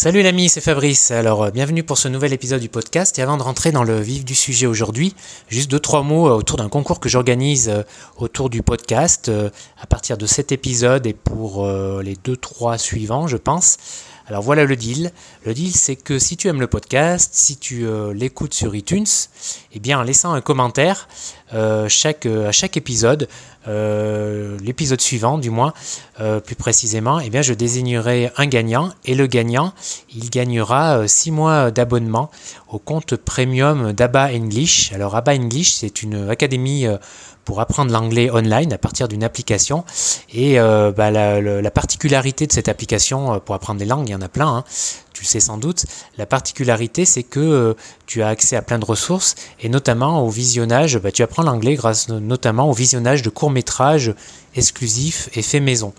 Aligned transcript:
Salut 0.00 0.22
l'ami, 0.22 0.48
c'est 0.48 0.60
Fabrice. 0.60 1.10
Alors, 1.10 1.42
euh, 1.42 1.50
bienvenue 1.50 1.82
pour 1.82 1.98
ce 1.98 2.06
nouvel 2.06 2.32
épisode 2.32 2.60
du 2.60 2.68
podcast. 2.68 3.18
Et 3.18 3.22
avant 3.22 3.36
de 3.36 3.42
rentrer 3.42 3.72
dans 3.72 3.82
le 3.82 3.98
vif 3.98 4.24
du 4.24 4.36
sujet 4.36 4.66
aujourd'hui, 4.66 5.12
juste 5.48 5.68
deux, 5.68 5.80
trois 5.80 6.04
mots 6.04 6.28
euh, 6.28 6.36
autour 6.36 6.56
d'un 6.56 6.68
concours 6.68 7.00
que 7.00 7.08
j'organise 7.08 7.68
euh, 7.68 7.82
autour 8.16 8.48
du 8.48 8.62
podcast 8.62 9.28
à 9.76 9.86
partir 9.88 10.16
de 10.16 10.24
cet 10.26 10.52
épisode 10.52 11.04
et 11.08 11.14
pour 11.14 11.68
les 12.00 12.14
deux, 12.14 12.36
trois 12.36 12.78
suivants, 12.78 13.26
je 13.26 13.36
pense. 13.36 13.76
Alors 14.28 14.42
voilà 14.42 14.66
le 14.66 14.76
deal. 14.76 15.10
Le 15.46 15.54
deal, 15.54 15.72
c'est 15.72 15.96
que 15.96 16.18
si 16.18 16.36
tu 16.36 16.48
aimes 16.48 16.60
le 16.60 16.66
podcast, 16.66 17.30
si 17.32 17.56
tu 17.56 17.86
euh, 17.86 18.12
l'écoutes 18.12 18.52
sur 18.52 18.74
iTunes, 18.74 19.06
eh 19.72 19.78
bien 19.78 19.98
en 19.98 20.02
laissant 20.02 20.34
un 20.34 20.42
commentaire 20.42 21.08
euh, 21.54 21.88
euh, 22.26 22.48
à 22.48 22.52
chaque 22.52 22.76
épisode, 22.76 23.26
l'épisode 23.66 25.00
suivant 25.00 25.38
du 25.38 25.50
moins, 25.50 25.72
plus 26.44 26.56
précisément, 26.56 27.20
eh 27.20 27.28
bien 27.28 27.42
je 27.42 27.52
désignerai 27.52 28.30
un 28.36 28.46
gagnant 28.46 28.90
et 29.04 29.14
le 29.14 29.26
gagnant, 29.26 29.74
il 30.14 30.30
gagnera 30.30 31.06
6 31.06 31.30
mois 31.30 31.70
d'abonnement 31.70 32.30
au 32.68 32.78
compte 32.78 33.16
premium 33.16 33.92
d'ABA 33.92 34.30
English. 34.32 34.90
Alors 34.94 35.14
ABA 35.16 35.34
English, 35.34 35.74
c'est 35.74 36.02
une 36.02 36.30
académie 36.30 36.86
pour 37.48 37.62
apprendre 37.62 37.90
l'anglais 37.90 38.30
online 38.30 38.74
à 38.74 38.76
partir 38.76 39.08
d'une 39.08 39.24
application. 39.24 39.82
Et 40.34 40.60
euh, 40.60 40.92
bah, 40.92 41.10
la, 41.10 41.70
particularité 41.70 42.46
de 42.46 42.52
cette 42.52 42.68
application 42.68 43.32
euh, 43.32 43.38
pour 43.38 43.54
apprendre 43.54 43.80
les 43.80 43.86
langues, 43.86 44.06
il 44.06 44.12
y 44.12 44.14
en 44.14 44.20
a 44.20 44.28
plein, 44.28 44.48
hein, 44.48 44.64
tu 45.14 45.22
le 45.22 45.26
sais 45.26 45.40
sans 45.40 45.56
doute, 45.56 45.86
la 46.18 46.26
particularité 46.26 47.06
c'est 47.06 47.22
que 47.22 47.40
euh, 47.40 47.74
tu 48.04 48.22
as 48.22 48.28
accès 48.28 48.54
à 48.54 48.60
plein 48.60 48.78
de 48.78 48.84
ressources 48.84 49.34
et 49.60 49.70
notamment 49.70 50.26
au 50.26 50.28
visionnage, 50.28 50.98
bah, 50.98 51.10
tu 51.10 51.22
apprends 51.22 51.42
l'anglais 51.42 51.74
grâce 51.74 52.10
notamment 52.10 52.68
au 52.68 52.74
visionnage 52.74 53.22
de 53.22 53.30
courts 53.30 53.50
métrages 53.50 54.12
exclusifs 54.54 55.30
et 55.32 55.40
faits 55.40 55.62
maison. 55.62 55.94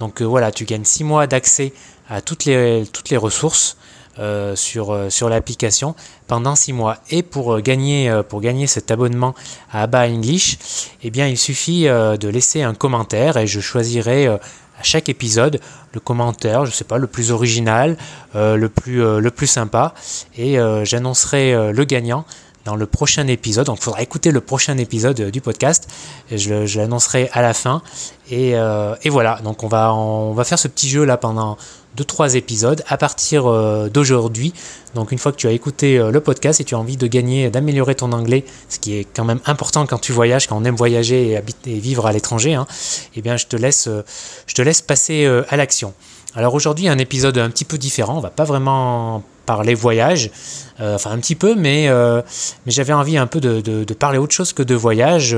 Donc 0.00 0.22
voilà, 0.22 0.50
tu 0.50 0.64
gagnes 0.64 0.84
6 0.84 1.04
mois 1.04 1.28
d'accès 1.28 1.72
à 2.08 2.20
toutes 2.20 2.46
les, 2.46 2.84
toutes 2.92 3.10
les 3.10 3.16
ressources. 3.16 3.76
Euh, 4.20 4.54
sur, 4.54 4.92
euh, 4.92 5.08
sur 5.08 5.30
l'application 5.30 5.94
pendant 6.26 6.54
6 6.54 6.74
mois. 6.74 6.98
Et 7.08 7.22
pour 7.22 7.54
euh, 7.54 7.60
gagner, 7.60 8.12
pour 8.28 8.42
gagner 8.42 8.66
cet 8.66 8.90
abonnement 8.90 9.34
à 9.72 9.84
ABBA 9.84 10.08
English, 10.08 10.58
eh 11.02 11.10
bien, 11.10 11.26
il 11.26 11.38
suffit 11.38 11.84
de 11.84 12.28
laisser 12.28 12.62
un 12.62 12.74
commentaire 12.74 13.38
et 13.38 13.46
je 13.46 13.60
choisirai 13.60 14.26
à 14.26 14.82
chaque 14.82 15.08
épisode 15.08 15.58
le 15.94 16.00
commentaire, 16.00 16.66
je 16.66 16.72
sais 16.72 16.84
pas, 16.84 16.98
le 16.98 17.06
plus 17.06 17.30
original, 17.30 17.96
le, 18.34 18.66
plus, 18.68 18.98
le 18.98 19.30
plus 19.30 19.46
sympa, 19.46 19.94
et 20.36 20.58
j'annoncerai 20.84 21.72
le 21.72 21.84
gagnant 21.84 22.24
dans 22.66 22.76
le 22.76 22.86
prochain 22.86 23.26
épisode. 23.26 23.66
Donc 23.66 23.78
il 23.78 23.84
faudra 23.84 24.02
écouter 24.02 24.32
le 24.32 24.40
prochain 24.40 24.76
épisode 24.76 25.30
du 25.30 25.40
podcast. 25.40 25.88
Et 26.30 26.38
je, 26.38 26.78
l'annoncerai 26.78 27.30
à 27.32 27.42
la 27.42 27.54
fin. 27.54 27.82
Et, 28.30 28.50
et, 28.50 29.10
voilà, 29.10 29.40
donc 29.42 29.62
on 29.62 29.68
va, 29.68 29.94
on 29.94 30.32
va 30.34 30.44
faire 30.44 30.58
ce 30.58 30.68
petit 30.68 30.88
jeu 30.88 31.04
là 31.04 31.16
pendant 31.16 31.56
de 31.96 32.02
trois 32.02 32.34
épisodes 32.34 32.82
à 32.88 32.96
partir 32.96 33.46
euh, 33.46 33.88
d'aujourd'hui. 33.88 34.52
Donc 34.94 35.12
une 35.12 35.18
fois 35.18 35.32
que 35.32 35.36
tu 35.36 35.46
as 35.46 35.52
écouté 35.52 35.98
euh, 35.98 36.10
le 36.10 36.20
podcast 36.20 36.60
et 36.60 36.64
tu 36.64 36.74
as 36.74 36.78
envie 36.78 36.96
de 36.96 37.06
gagner, 37.06 37.50
d'améliorer 37.50 37.94
ton 37.94 38.12
anglais, 38.12 38.44
ce 38.68 38.78
qui 38.78 38.96
est 38.96 39.04
quand 39.04 39.24
même 39.24 39.40
important 39.46 39.86
quand 39.86 39.98
tu 39.98 40.12
voyages, 40.12 40.46
quand 40.46 40.56
on 40.56 40.64
aime 40.64 40.76
voyager 40.76 41.28
et, 41.28 41.36
habiter, 41.36 41.76
et 41.76 41.80
vivre 41.80 42.06
à 42.06 42.12
l'étranger, 42.12 42.54
hein, 42.54 42.66
eh 43.16 43.22
bien 43.22 43.36
je 43.36 43.46
te 43.46 43.56
laisse, 43.56 43.86
euh, 43.88 44.02
je 44.46 44.54
te 44.54 44.62
laisse 44.62 44.82
passer 44.82 45.26
à 45.48 45.56
l'action. 45.56 45.94
Alors 46.36 46.54
aujourd'hui 46.54 46.86
un 46.88 46.98
épisode 46.98 47.38
un 47.38 47.50
petit 47.50 47.64
peu 47.64 47.76
différent, 47.76 48.16
on 48.16 48.20
va 48.20 48.30
pas 48.30 48.44
vraiment 48.44 49.22
parler 49.46 49.74
voyage, 49.74 50.30
euh, 50.78 50.94
enfin 50.94 51.10
un 51.10 51.18
petit 51.18 51.34
peu, 51.34 51.56
mais, 51.56 51.88
euh, 51.88 52.22
j'avais 52.68 52.92
envie 52.92 53.18
un 53.18 53.26
peu 53.26 53.40
de, 53.40 53.94
parler 53.94 54.18
autre 54.18 54.32
chose 54.32 54.52
que 54.52 54.62
de 54.62 54.76
voyage, 54.76 55.36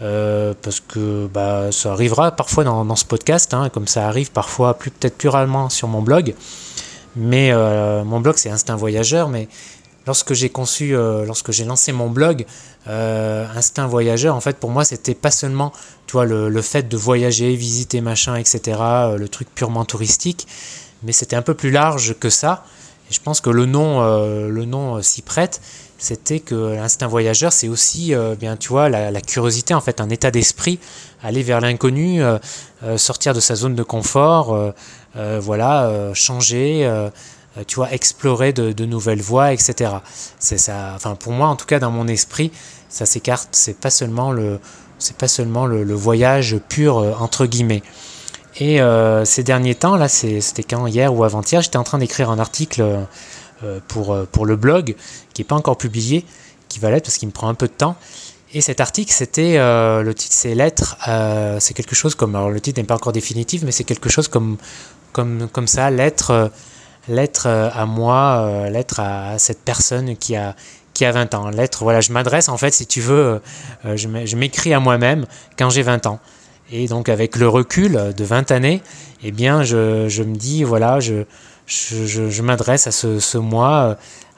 euh, 0.00 0.54
parce 0.62 0.80
que 0.80 1.26
bah, 1.26 1.70
ça 1.72 1.92
arrivera 1.92 2.30
parfois 2.30 2.64
dans, 2.64 2.86
dans 2.86 2.96
ce 2.96 3.04
podcast, 3.04 3.52
hein, 3.52 3.68
comme 3.68 3.86
ça 3.86 4.08
arrive 4.08 4.30
parfois 4.30 4.78
plus 4.78 4.90
peut-être 4.90 5.18
plus 5.18 5.28
rarement 5.28 5.68
sur 5.68 5.88
mon 5.88 6.00
blog. 6.00 6.34
Mais 7.16 7.52
mon 8.04 8.20
blog 8.20 8.36
c'est 8.38 8.50
Instinct 8.50 8.76
Voyageur, 8.76 9.28
mais 9.28 9.48
lorsque 10.06 10.32
j'ai 10.32 10.48
conçu, 10.48 10.92
lorsque 11.26 11.50
j'ai 11.50 11.64
lancé 11.64 11.92
mon 11.92 12.08
blog, 12.08 12.46
Instinct 12.86 13.88
Voyageur, 13.88 14.34
en 14.34 14.40
fait 14.40 14.56
pour 14.56 14.70
moi 14.70 14.84
c'était 14.84 15.14
pas 15.14 15.32
seulement 15.32 15.72
tu 16.10 16.14
vois, 16.14 16.26
le, 16.26 16.48
le, 16.48 16.60
fait 16.60 16.88
de 16.88 16.96
voyager, 16.96 17.54
visiter 17.54 18.00
machin, 18.00 18.34
etc., 18.34 18.80
le 19.16 19.28
truc 19.28 19.46
purement 19.54 19.84
touristique, 19.84 20.48
mais 21.04 21.12
c'était 21.12 21.36
un 21.36 21.42
peu 21.42 21.54
plus 21.54 21.70
large 21.70 22.16
que 22.18 22.28
ça. 22.28 22.64
Et 23.08 23.14
je 23.14 23.20
pense 23.20 23.40
que 23.40 23.48
le 23.48 23.64
nom, 23.64 24.02
euh, 24.02 24.48
le 24.48 24.64
nom 24.64 24.96
euh, 24.96 25.02
s'y 25.02 25.22
prête. 25.22 25.60
C'était 25.98 26.40
que 26.40 26.74
l'instinct 26.74 27.06
voyageur, 27.06 27.52
c'est 27.52 27.68
aussi, 27.68 28.12
euh, 28.12 28.34
bien, 28.34 28.56
tu 28.56 28.70
vois, 28.70 28.88
la, 28.88 29.20
curiosité, 29.20 29.72
en 29.72 29.80
fait, 29.80 30.00
un 30.00 30.10
état 30.10 30.32
d'esprit, 30.32 30.80
aller 31.22 31.44
vers 31.44 31.60
l'inconnu, 31.60 32.20
sortir 32.96 33.32
de 33.32 33.38
sa 33.38 33.54
zone 33.54 33.76
de 33.76 33.84
confort, 33.84 34.72
voilà, 35.14 36.10
changer, 36.14 36.90
tu 37.66 37.76
vois, 37.76 37.92
explorer 37.92 38.52
de, 38.52 38.84
nouvelles 38.84 39.20
voies, 39.20 39.52
etc. 39.52 39.92
C'est 40.40 40.58
ça. 40.58 40.92
Enfin, 40.96 41.14
pour 41.14 41.32
moi, 41.32 41.46
en 41.48 41.56
tout 41.56 41.66
cas, 41.66 41.78
dans 41.78 41.92
mon 41.92 42.08
esprit, 42.08 42.50
ça 42.88 43.04
s'écarte. 43.04 43.50
C'est 43.52 43.78
pas 43.78 43.90
seulement 43.90 44.32
le, 44.32 44.58
c'est 45.00 45.16
pas 45.16 45.28
seulement 45.28 45.66
le 45.66 45.94
voyage 45.94 46.56
pur 46.68 46.96
entre 47.20 47.46
guillemets. 47.46 47.82
Et 48.58 48.80
euh, 48.80 49.24
ces 49.24 49.42
derniers 49.42 49.74
temps, 49.74 49.96
là, 49.96 50.08
c'était 50.08 50.62
quand 50.62 50.86
hier 50.86 51.14
ou 51.14 51.24
avant-hier, 51.24 51.62
j'étais 51.62 51.76
en 51.76 51.84
train 51.84 51.98
d'écrire 51.98 52.30
un 52.30 52.38
article 52.38 52.82
euh, 53.62 53.80
pour, 53.88 54.12
euh, 54.12 54.26
pour 54.30 54.46
le 54.46 54.56
blog 54.56 54.96
qui 55.32 55.42
n'est 55.42 55.46
pas 55.46 55.54
encore 55.54 55.78
publié, 55.78 56.24
qui 56.68 56.78
va 56.78 56.90
l'être 56.90 57.04
parce 57.04 57.18
qu'il 57.18 57.28
me 57.28 57.32
prend 57.32 57.48
un 57.48 57.54
peu 57.54 57.68
de 57.68 57.72
temps. 57.72 57.96
Et 58.52 58.60
cet 58.60 58.80
article, 58.80 59.12
c'était 59.12 59.58
le 59.58 60.12
titre, 60.12 60.34
c'est 60.34 60.56
lettres. 60.56 60.96
c'est 61.60 61.72
quelque 61.72 61.94
chose 61.94 62.16
comme, 62.16 62.34
alors 62.34 62.50
le 62.50 62.60
titre 62.60 62.80
n'est 62.80 62.86
pas 62.86 62.96
encore 62.96 63.12
définitif, 63.12 63.62
mais 63.62 63.70
c'est 63.70 63.84
quelque 63.84 64.08
chose 64.08 64.26
comme, 64.26 64.56
comme, 65.12 65.48
comme 65.52 65.68
ça, 65.68 65.88
lettre, 65.92 66.50
lettre 67.06 67.46
à 67.46 67.86
moi, 67.86 68.68
lettre 68.68 68.98
à 68.98 69.38
cette 69.38 69.60
personne 69.60 70.16
qui 70.16 70.34
a, 70.34 70.56
qui 71.00 71.06
a 71.06 71.12
20 71.12 71.32
ans. 71.32 71.48
Lettre, 71.48 71.82
voilà, 71.82 72.02
je 72.02 72.12
m'adresse 72.12 72.50
en 72.50 72.58
fait, 72.58 72.74
si 72.74 72.86
tu 72.86 73.00
veux, 73.00 73.40
je 73.84 74.36
m'écris 74.36 74.74
à 74.74 74.80
moi-même 74.80 75.24
quand 75.58 75.70
j'ai 75.70 75.80
20 75.80 76.04
ans. 76.04 76.20
Et 76.70 76.88
donc 76.88 77.08
avec 77.08 77.36
le 77.36 77.48
recul 77.48 78.12
de 78.14 78.24
20 78.24 78.50
années, 78.50 78.82
eh 79.22 79.32
bien 79.32 79.62
je, 79.62 80.22
me 80.22 80.36
dis, 80.36 80.62
voilà, 80.62 81.00
je, 81.00 81.24
je, 81.66 82.42
m'adresse 82.42 82.86
à 82.86 82.90
ce, 82.92 83.38
moi 83.38 83.70
euh, 83.70 83.94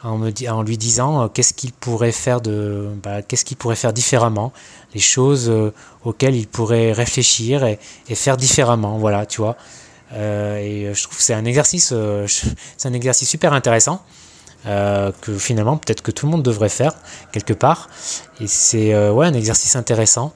en, 0.08 0.18
me, 0.18 0.32
en 0.48 0.62
lui 0.62 0.78
disant 0.78 1.24
euh, 1.24 1.28
qu'est-ce 1.28 1.52
qu'il 1.52 1.72
pourrait 1.72 2.12
faire 2.12 2.40
bah, 2.40 3.22
qu'est-ce 3.22 3.56
pourrait 3.56 3.74
faire 3.74 3.92
différemment, 3.92 4.52
les 4.94 5.00
choses 5.00 5.50
euh, 5.50 5.72
auxquelles 6.04 6.36
il 6.36 6.46
pourrait 6.46 6.92
réfléchir 6.92 7.64
et, 7.64 7.80
faire 8.14 8.36
différemment, 8.36 8.98
voilà, 8.98 9.26
tu 9.26 9.40
vois. 9.40 9.56
Euh, 10.12 10.58
et 10.58 10.94
je 10.94 11.02
trouve 11.02 11.16
que 11.16 11.24
c'est 11.24 11.34
un 11.34 11.44
exercice, 11.44 11.92
c'est 12.76 12.88
un 12.88 12.92
exercice 12.92 13.28
super 13.28 13.52
intéressant. 13.52 14.00
Euh, 14.66 15.10
que 15.20 15.36
finalement 15.36 15.76
peut-être 15.76 16.02
que 16.02 16.12
tout 16.12 16.26
le 16.26 16.30
monde 16.30 16.44
devrait 16.44 16.68
faire 16.68 16.92
quelque 17.32 17.52
part 17.52 17.90
et 18.40 18.46
c'est 18.46 18.96
ouais 19.08 19.26
un 19.26 19.34
exercice 19.34 19.74
intéressant 19.74 20.32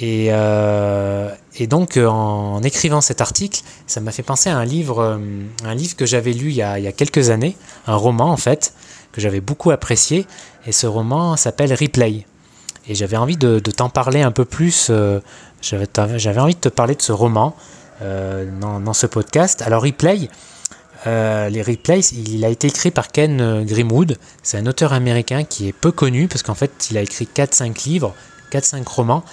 et, 0.00 0.28
euh, 0.30 1.30
donc, 1.68 1.96
euh, 1.96 2.06
en 2.06 2.62
écrivant 2.62 3.00
cet 3.00 3.20
article, 3.20 3.60
ça 3.86 4.00
m'a 4.00 4.10
fait 4.10 4.22
penser 4.22 4.48
à 4.48 4.56
un 4.56 4.64
livre, 4.64 5.00
euh, 5.00 5.18
un 5.64 5.74
livre 5.74 5.96
que 5.96 6.06
j'avais 6.06 6.32
lu 6.32 6.48
il 6.48 6.56
y, 6.56 6.62
a, 6.62 6.92
quelques 6.92 7.30
années, 7.30 7.56
un 7.86 7.96
roman 7.96 8.30
en 8.30 8.36
fait, 8.36 8.74
que 9.12 9.20
j'avais 9.20 9.40
beaucoup 9.40 9.70
apprécié. 9.70 10.26
Et 10.66 10.72
ce 10.72 10.86
roman 10.86 11.36
s'appelle 11.36 11.72
Replay. 11.74 12.26
Et 12.88 12.94
j'avais 12.94 13.16
envie 13.16 13.36
de, 13.36 13.58
t'en 13.58 13.90
parler 13.90 14.22
un 14.22 14.32
peu 14.32 14.44
plus. 14.44 14.88
Euh, 14.90 15.20
j'avais 15.60 16.40
envie 16.40 16.54
de 16.54 16.60
te 16.60 16.68
parler 16.68 16.94
de 16.94 17.02
ce 17.02 17.12
roman 17.12 17.54
euh, 18.00 18.50
dans, 18.60 18.94
ce 18.94 19.06
podcast. 19.06 19.62
Alors, 19.62 19.82
Replay, 19.82 20.28
les 21.06 21.62
replays, 21.62 22.00
il 22.12 22.44
a 22.44 22.48
été 22.48 22.68
écrit 22.68 22.90
par 22.90 23.08
Ken 23.08 23.64
Grimwood. 23.64 24.18
C'est 24.42 24.58
un 24.58 24.66
auteur 24.66 24.92
américain 24.92 25.44
qui 25.44 25.68
est 25.68 25.72
peu 25.72 25.92
connu 25.92 26.28
parce 26.28 26.42
qu'en 26.42 26.54
fait, 26.54 26.88
il 26.90 26.98
a 26.98 27.02
écrit 27.02 27.28
4-5 27.34 27.88
livres 27.88 28.14
4-5 28.52 28.86
romans. 28.86 29.24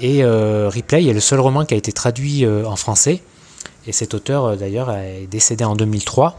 Et 0.00 0.24
euh, 0.24 0.68
Replay 0.68 1.06
est 1.06 1.12
le 1.12 1.20
seul 1.20 1.40
roman 1.40 1.64
qui 1.64 1.74
a 1.74 1.76
été 1.76 1.92
traduit 1.92 2.44
euh, 2.44 2.66
en 2.66 2.76
français. 2.76 3.22
Et 3.86 3.92
cet 3.92 4.14
auteur, 4.14 4.44
euh, 4.44 4.56
d'ailleurs, 4.56 4.90
est 4.90 5.26
décédé 5.30 5.64
en 5.64 5.76
2003. 5.76 6.38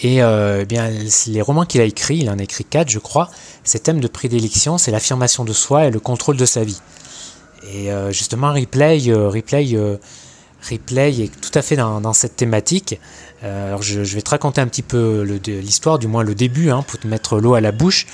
Et 0.00 0.18
eh 0.18 0.64
bien, 0.64 0.88
les 1.26 1.42
romans 1.42 1.64
qu'il 1.64 1.80
a 1.80 1.84
écrits, 1.84 2.18
il 2.18 2.30
en 2.30 2.38
a 2.38 2.42
écrit 2.44 2.62
4, 2.62 2.88
je 2.88 3.00
crois, 3.00 3.28
ses 3.64 3.80
thèmes 3.80 3.98
de 3.98 4.06
prédilection, 4.06 4.78
c'est 4.78 4.92
l'affirmation 4.92 5.44
de 5.44 5.52
soi 5.52 5.86
et 5.86 5.90
le 5.90 5.98
contrôle 5.98 6.36
de 6.36 6.46
sa 6.46 6.62
vie. 6.62 6.80
Et 7.74 7.90
justement, 8.10 8.52
Replay, 8.52 9.12
Replay, 9.12 9.76
Replay 10.62 11.20
est 11.20 11.40
tout 11.40 11.56
à 11.56 11.62
fait 11.62 11.76
dans, 11.76 12.12
cette 12.12 12.36
thématique. 12.36 12.98
alors, 13.42 13.82
je, 13.82 14.00
vais 14.00 14.22
te 14.22 14.30
raconter 14.30 14.60
un 14.60 14.66
petit 14.66 14.82
peu 14.82 15.22
l'histoire, 15.46 15.98
du 15.98 16.08
moins 16.08 16.22
le 16.22 16.34
début, 16.34 16.70
hein, 16.70 16.82
pour 16.86 16.98
te 16.98 17.06
mettre 17.06 17.38
l'eau 17.38 17.54
à 17.54 17.60
la 17.60 17.72
bouche. 17.72 18.06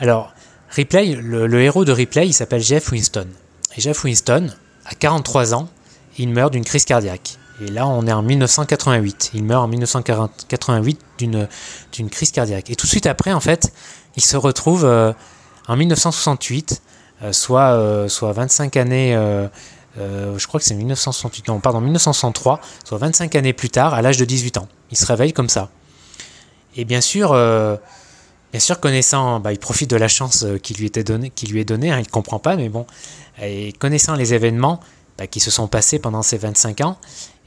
Alors, 0.00 0.32
le, 0.76 1.60
héros 1.60 1.84
de 1.84 1.92
Ripley, 1.92 2.28
il 2.28 2.32
s'appelle 2.32 2.62
Jeff 2.62 2.90
Winston. 2.92 3.26
Et 3.76 3.80
Jeff 3.80 4.04
Winston, 4.04 4.48
à 4.84 4.94
43 4.94 5.54
ans, 5.54 5.68
il 6.18 6.28
meurt 6.28 6.52
d'une 6.52 6.64
crise 6.64 6.84
cardiaque. 6.84 7.38
Et 7.60 7.68
là, 7.68 7.86
on 7.86 8.06
est 8.06 8.12
en 8.12 8.22
1988. 8.22 9.32
Il 9.34 9.44
meurt 9.44 9.64
en 9.64 9.68
1988 9.68 11.00
d'une, 11.18 11.48
crise 12.10 12.30
cardiaque. 12.30 12.70
Et 12.70 12.76
tout 12.76 12.86
de 12.86 12.90
suite 12.90 13.06
après, 13.06 13.32
en 13.32 13.40
fait, 13.40 13.72
il 14.16 14.22
se 14.22 14.36
retrouve 14.36 14.84
euh, 14.84 15.12
en 15.66 15.76
1968, 15.76 16.82
euh, 17.22 17.32
soit, 17.32 17.72
euh, 17.72 18.08
soit 18.08 18.32
25 18.32 18.76
années 18.76 19.16
je 19.98 20.46
crois 20.46 20.60
que 20.60 20.66
c'est 20.66 20.74
1968, 20.74 21.48
non, 21.48 21.60
pardon, 21.60 21.80
1963, 21.80 22.60
soit 22.84 22.98
25 22.98 23.34
années 23.34 23.52
plus 23.52 23.70
tard, 23.70 23.94
à 23.94 24.02
l'âge 24.02 24.16
de 24.16 24.24
18 24.24 24.58
ans. 24.58 24.68
Il 24.90 24.96
se 24.96 25.06
réveille 25.06 25.32
comme 25.32 25.48
ça. 25.48 25.70
Et 26.76 26.84
bien 26.84 27.00
sûr, 27.00 27.30
bien 27.30 28.60
sûr 28.60 28.78
connaissant, 28.80 29.40
bah, 29.40 29.52
il 29.52 29.58
profite 29.58 29.90
de 29.90 29.96
la 29.96 30.08
chance 30.08 30.46
qui 30.62 30.74
lui, 30.74 30.86
était 30.86 31.04
donnée, 31.04 31.30
qui 31.30 31.46
lui 31.46 31.60
est 31.60 31.64
donnée, 31.64 31.90
hein, 31.90 31.98
il 31.98 32.06
ne 32.06 32.10
comprend 32.10 32.38
pas, 32.38 32.56
mais 32.56 32.68
bon, 32.68 32.86
et 33.42 33.72
connaissant 33.72 34.14
les 34.14 34.34
événements 34.34 34.80
bah, 35.16 35.26
qui 35.26 35.40
se 35.40 35.50
sont 35.50 35.66
passés 35.66 35.98
pendant 35.98 36.22
ces 36.22 36.38
25 36.38 36.82
ans, 36.82 36.98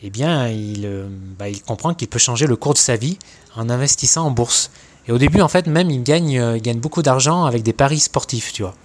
eh 0.04 0.10
bien, 0.10 0.48
il, 0.48 0.90
bah, 1.38 1.48
il 1.48 1.62
comprend 1.62 1.94
qu'il 1.94 2.08
peut 2.08 2.20
changer 2.20 2.48
le 2.48 2.56
cours 2.56 2.74
de 2.74 2.80
sa 2.80 2.96
vie 2.96 3.18
en 3.56 3.70
investissant 3.70 4.26
en 4.26 4.32
bourse. 4.32 4.72
Et 5.08 5.12
au 5.12 5.18
début, 5.18 5.42
en 5.42 5.48
fait, 5.48 5.68
même, 5.68 5.90
il 5.90 6.04
gagne, 6.04 6.40
euh, 6.40 6.74
beaucoup 6.76 7.02
d'argent 7.02 7.46
avec 7.46 7.64
des 7.64 7.74
paris 7.74 8.00
sportifs, 8.00 8.54
tu 8.54 8.64
vois. 8.64 8.76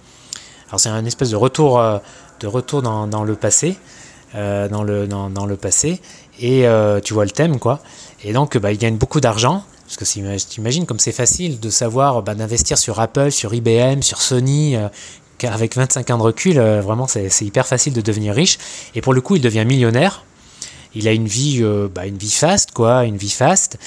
Alors, 0.69 0.79
c'est 0.79 0.89
un 0.89 1.05
espèce 1.05 1.29
de 1.29 1.35
retour, 1.35 1.79
euh, 1.79 1.99
de 2.39 2.47
retour 2.47 2.81
dans, 2.81 3.23
le 3.23 3.35
passé, 3.35 3.77
euh, 4.35 4.67
dans, 4.67 4.83
le, 4.83 5.07
dans, 5.07 5.45
le 5.45 5.55
passé, 5.55 6.01
et 6.39 6.65
tu 7.03 7.13
vois 7.13 7.25
le 7.25 7.31
thème, 7.31 7.59
quoi. 7.59 7.79
Et 8.23 8.33
donc, 8.33 8.57
bah, 8.57 8.71
il 8.71 8.77
gagne 8.77 8.97
beaucoup 8.97 9.19
d'argent, 9.19 9.63
parce 9.85 9.97
que 9.97 10.05
tu 10.05 10.59
imagines 10.59 10.85
comme 10.85 10.99
c'est 10.99 11.11
facile 11.11 11.59
de 11.59 11.69
savoir 11.69 12.21
bah, 12.21 12.35
d'investir 12.35 12.77
sur 12.77 12.99
Apple, 12.99 13.31
sur 13.31 13.53
IBM, 13.53 14.01
sur 14.01 14.21
Sony, 14.21 14.75
avec 15.43 15.75
25 15.75 16.09
ans 16.11 16.17
de 16.17 16.23
recul, 16.23 16.59
vraiment, 16.59 17.07
c'est 17.07 17.41
hyper 17.41 17.67
facile 17.67 17.93
de 17.93 18.01
devenir 18.01 18.33
riche. 18.33 18.57
Et 18.95 19.01
pour 19.01 19.13
le 19.13 19.21
coup, 19.21 19.35
il 19.35 19.41
devient 19.41 19.65
millionnaire. 19.65 20.23
Il 20.95 21.07
a 21.07 21.11
une 21.11 21.27
vie, 21.27 21.63
bah, 21.93 22.07
une 22.07 22.17
vie 22.17 22.31
faste, 22.31 22.71
quoi, 22.71 23.05
une 23.05 23.17
vie 23.17 23.29
faste. 23.29 23.77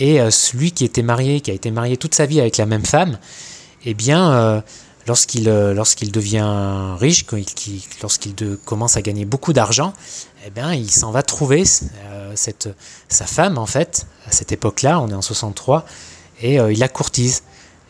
Et 0.00 0.20
euh, 0.20 0.30
celui 0.30 0.72
qui 0.72 0.84
était 0.84 1.02
marié, 1.02 1.40
qui 1.40 1.50
a 1.50 1.54
été 1.54 1.70
marié 1.70 1.96
toute 1.96 2.14
sa 2.14 2.26
vie 2.26 2.40
avec 2.40 2.56
la 2.56 2.66
même 2.66 2.84
femme, 2.84 3.18
eh 3.84 3.94
bien, 3.94 4.32
euh, 4.32 4.60
lorsqu'il 5.06 5.48
euh, 5.48 5.74
lorsqu'il 5.74 6.12
devient 6.12 6.96
riche, 6.98 7.26
lorsqu'il 8.02 8.34
commence 8.64 8.96
à 8.96 9.02
gagner 9.02 9.24
beaucoup 9.24 9.52
d'argent, 9.52 9.92
eh 10.46 10.50
bien, 10.50 10.72
il 10.74 10.90
s'en 10.90 11.10
va 11.10 11.22
trouver 11.22 11.64
cette, 12.34 12.68
sa 13.08 13.26
femme, 13.26 13.58
en 13.58 13.66
fait, 13.66 14.06
à 14.26 14.30
cette 14.30 14.52
époque-là, 14.52 14.98
on 15.00 15.08
est 15.08 15.14
en 15.14 15.22
63, 15.22 15.84
et 16.40 16.54
il 16.54 16.78
la 16.78 16.88
courtise. 16.88 17.42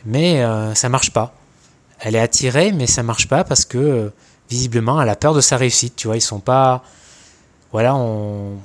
Mais 0.05 0.45
ça 0.75 0.89
marche 0.89 1.13
pas. 1.13 1.33
Elle 2.01 2.17
est 2.17 2.21
attirée, 2.21 2.73
mais 2.73 2.89
ça 2.89 3.05
marche 3.05 3.29
pas 3.29 3.45
parce 3.45 3.65
que, 3.65 4.11
visiblement, 4.49 5.01
elle 5.01 5.09
a 5.09 5.15
peur 5.15 5.33
de 5.33 5.41
sa 5.41 5.57
réussite. 5.57 5.95
Tu 5.95 6.09
vois, 6.09 6.17
ils 6.17 6.23
sont 6.23 6.41
pas. 6.41 6.83
Voilà, 7.71 7.95
on, 7.95 8.57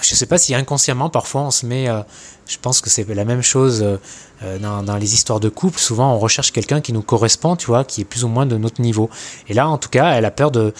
je 0.00 0.12
ne 0.12 0.16
sais 0.16 0.26
pas 0.26 0.38
si 0.38 0.54
inconsciemment, 0.54 1.08
parfois, 1.08 1.42
on 1.42 1.50
se 1.50 1.66
met. 1.66 1.88
Euh, 1.88 2.02
je 2.46 2.58
pense 2.58 2.80
que 2.80 2.90
c'est 2.90 3.08
la 3.08 3.24
même 3.24 3.42
chose 3.42 3.82
euh, 3.82 3.96
euh, 4.42 4.58
dans, 4.58 4.96
les 4.96 5.14
histoires 5.14 5.40
de 5.40 5.48
couple. 5.48 5.78
Souvent, 5.78 6.14
on 6.14 6.18
recherche 6.18 6.52
quelqu'un 6.52 6.80
qui 6.80 6.92
nous 6.92 7.02
correspond, 7.02 7.56
tu 7.56 7.66
vois, 7.66 7.84
qui 7.84 8.02
est 8.02 8.04
plus 8.04 8.24
ou 8.24 8.28
moins 8.28 8.44
de 8.44 8.56
notre 8.56 8.82
niveau. 8.82 9.08
Et 9.48 9.54
là, 9.54 9.68
en 9.68 9.78
tout 9.78 9.88
cas, 9.88 10.12
elle 10.12 10.24
a 10.24 10.30
peur 10.30 10.50
de, 10.50 10.74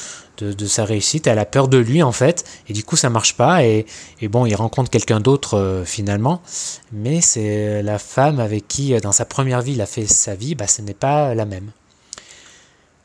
sa 0.67 0.85
réussite, 0.85 1.27
elle 1.27 1.39
a 1.39 1.47
peur 1.47 1.69
de 1.69 1.79
lui, 1.79 2.03
en 2.03 2.13
fait. 2.13 2.45
Et 2.69 2.73
du 2.73 2.83
coup, 2.83 2.97
ça 2.97 3.09
marche 3.09 3.37
pas. 3.37 3.65
Et, 3.65 3.87
et 4.21 4.29
bon, 4.29 4.47
il 4.47 4.55
rencontre 4.57 4.91
quelqu'un 4.91 5.21
d'autre, 5.21 5.83
finalement. 5.87 6.43
Mais 6.93 7.21
c'est 7.21 7.83
la 7.83 7.99
femme 7.99 8.41
avec 8.41 8.69
qui, 8.69 8.99
dans 9.01 9.13
sa 9.13 9.25
première 9.25 9.63
vie, 9.63 9.73
il 9.73 9.81
a 9.81 9.87
fait 9.87 10.07
sa 10.07 10.35
vie, 10.35 10.55
bah, 10.55 10.67
ce 10.67 10.83
n'est 10.83 10.93
pas 10.93 11.35
la 11.35 11.45
même. 11.45 11.71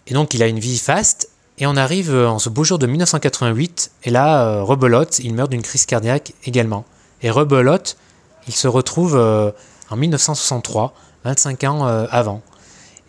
Et 0.08 0.14
donc, 0.14 0.34
il 0.34 0.42
a 0.42 0.48
une 0.48 0.60
vie 0.60 0.80
faste 0.80 1.30
et 1.60 1.68
on 1.68 1.76
arrive 1.76 2.14
euh, 2.14 2.30
en 2.30 2.40
ce 2.40 2.50
beau 2.50 2.64
jour 2.64 2.80
de 2.80 2.88
1988, 2.88 3.92
et 4.06 4.10
là, 4.10 4.46
euh, 4.46 4.64
rebelote, 4.64 5.20
il 5.20 5.34
meurt 5.34 5.52
d'une 5.52 5.62
crise 5.62 5.86
cardiaque 5.86 6.34
également. 6.46 6.86
Et 7.22 7.30
rebelote, 7.30 7.98
il 8.48 8.56
se 8.56 8.68
retrouve 8.68 9.18
euh, 9.18 9.52
en 9.90 9.98
1963, 9.98 10.94
25 11.26 11.64
ans 11.66 11.86
avant. 11.86 12.42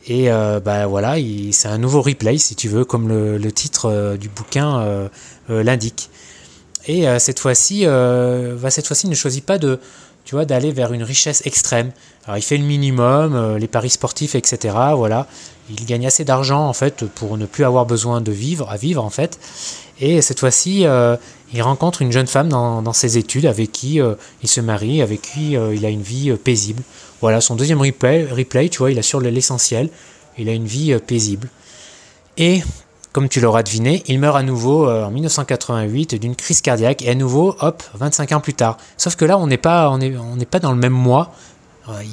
Et 0.09 0.29
bah 0.31 0.87
voilà, 0.87 1.17
c'est 1.53 1.69
un 1.69 1.79
nouveau 1.79 2.01
replay, 2.01 2.39
si 2.39 2.57
tu 2.57 2.69
veux, 2.69 2.85
comme 2.85 3.09
le, 3.09 3.53
titre 3.53 4.17
du 4.19 4.29
bouquin 4.31 5.09
l'indique. 5.49 6.11
Et 6.87 7.05
cette 7.19 7.39
fois-ci, 7.39 7.85
bah, 7.85 8.71
cette 8.71 8.87
fois-ci, 8.87 9.09
ne 9.09 9.15
choisit 9.15 9.45
pas 9.45 9.59
de, 9.59 9.79
tu 10.25 10.35
vois, 10.35 10.45
d'aller 10.45 10.73
vers 10.73 10.93
une 10.93 11.03
richesse 11.03 11.43
extrême. 11.47 11.91
Alors 12.25 12.39
il 12.39 12.43
fait 12.43 12.57
le 12.57 12.65
minimum, 12.65 13.57
les 13.57 13.69
paris 13.69 13.91
sportifs, 13.91 14.35
etc. 14.35 14.75
Voilà, 14.95 15.27
il 15.71 15.85
gagne 15.87 16.07
assez 16.07 16.25
d'argent 16.25 16.69
en 16.69 16.73
fait 16.73 17.05
pour 17.05 17.37
ne 17.37 17.47
plus 17.47 17.65
avoir 17.65 17.87
besoin 17.87 18.21
de 18.21 18.33
vivre, 18.33 18.69
à 18.71 18.77
vivre 18.77 19.05
en 19.05 19.11
fait. 19.11 19.39
Et 20.01 20.23
cette 20.23 20.41
fois-ci, 20.41 20.87
euh, 20.87 21.17
il 21.53 21.63
rencontre 21.63 22.03
une 22.03 22.11
jeune 22.11 22.27
femme 22.27 22.49
dans, 22.49 22.93
ses 22.93 23.19
études 23.19 23.47
avec 23.47 23.71
qui 23.71 24.01
euh, 24.01 24.15
il 24.43 24.49
se 24.49 24.61
marie, 24.61 25.03
avec 25.03 25.21
qui 25.23 25.57
euh, 25.57 25.75
il 25.75 25.85
a 25.85 25.91
une 25.91 26.03
vie 26.03 26.33
paisible. 26.33 26.83
Voilà, 27.21 27.41
son 27.41 27.55
deuxième 27.55 27.81
replay, 27.81 28.25
replay, 28.25 28.71
tu 28.71 28.79
vois, 28.79 28.91
il 28.91 28.99
assure 28.99 29.21
l'essentiel. 29.21 29.91
Il 30.39 30.49
a 30.49 30.53
une 30.53 30.67
vie 30.67 30.97
paisible. 31.07 31.49
Et 32.39 32.63
comme 33.13 33.29
tu 33.29 33.41
l'auras 33.41 33.63
deviné, 33.63 34.03
il 34.07 34.19
meurt 34.19 34.37
à 34.37 34.43
nouveau 34.43 34.89
en 34.89 35.11
1988 35.11 36.15
d'une 36.15 36.37
crise 36.37 36.61
cardiaque 36.61 37.03
et 37.03 37.11
à 37.11 37.15
nouveau, 37.15 37.57
hop, 37.61 37.83
25 37.95 38.33
ans 38.33 38.41
plus 38.41 38.55
tard. 38.55 38.77
Sauf 38.97 39.17
que 39.17 39.25
là, 39.25 39.37
on 39.39 39.47
n'est 39.47 39.57
pas, 39.57 39.91
on 39.91 40.01
on 40.01 40.37
pas 40.45 40.61
dans 40.61 40.73
le 40.73 40.79
même 40.79 40.93
mois. 40.93 41.33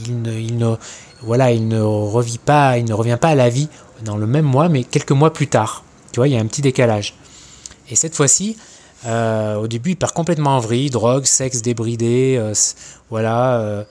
Il 0.06 0.22
ne, 0.24 0.34
il 0.34 0.58
ne, 0.58 0.76
voilà, 1.22 1.52
il 1.52 1.68
ne 1.68 1.82
revit 1.82 2.40
pas, 2.40 2.78
il 2.78 2.86
ne 2.86 2.94
revient 2.94 3.18
pas 3.20 3.30
à 3.30 3.36
la 3.36 3.50
vie 3.50 3.70
dans 4.04 4.18
le 4.18 4.28
même 4.28 4.46
mois, 4.46 4.70
mais 4.70 4.84
quelques 4.84 5.12
mois 5.12 5.34
plus 5.34 5.48
tard. 5.48 5.84
Tu 6.12 6.20
vois, 6.20 6.28
il 6.28 6.34
y 6.34 6.38
a 6.38 6.40
un 6.40 6.46
petit 6.46 6.62
décalage. 6.62 7.14
Et 7.90 7.96
cette 7.96 8.16
fois-ci, 8.16 8.58
euh, 9.06 9.56
au 9.56 9.68
début, 9.68 9.92
il 9.92 9.96
part 9.96 10.14
complètement 10.14 10.58
en 10.58 10.60
vrille, 10.60 10.90
drogue, 10.90 11.26
sexe 11.26 11.62
débridé, 11.62 12.36
euh, 12.40 12.54
voilà. 13.10 13.60
Euh, 13.60 13.84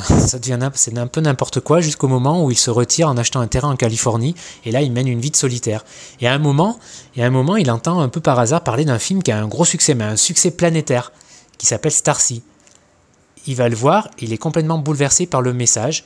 ça 0.02 0.38
devient 0.38 0.58
c'est 0.74 0.96
un 0.98 1.06
peu 1.06 1.20
n'importe 1.20 1.60
quoi 1.60 1.80
jusqu'au 1.80 2.08
moment 2.08 2.44
où 2.44 2.50
il 2.50 2.58
se 2.58 2.70
retire 2.70 3.08
en 3.08 3.16
achetant 3.16 3.40
un 3.40 3.46
terrain 3.46 3.70
en 3.70 3.76
Californie 3.76 4.34
et 4.64 4.70
là 4.70 4.82
il 4.82 4.92
mène 4.92 5.08
une 5.08 5.20
vie 5.20 5.30
de 5.30 5.36
solitaire. 5.36 5.84
Et 6.20 6.28
à 6.28 6.32
un 6.32 6.38
moment, 6.38 6.78
à 7.18 7.22
un 7.22 7.30
moment, 7.30 7.56
il 7.56 7.70
entend 7.70 8.00
un 8.00 8.08
peu 8.08 8.20
par 8.20 8.38
hasard 8.38 8.62
parler 8.62 8.84
d'un 8.84 8.98
film 8.98 9.22
qui 9.22 9.32
a 9.32 9.38
un 9.38 9.48
gros 9.48 9.64
succès, 9.64 9.94
mais 9.94 10.04
un 10.04 10.16
succès 10.16 10.50
planétaire, 10.50 11.12
qui 11.58 11.66
s'appelle 11.66 11.92
Starsea. 11.92 12.42
Il 13.46 13.56
va 13.56 13.68
le 13.68 13.76
voir, 13.76 14.08
il 14.18 14.32
est 14.32 14.38
complètement 14.38 14.78
bouleversé 14.78 15.26
par 15.26 15.42
le 15.42 15.52
message 15.52 16.04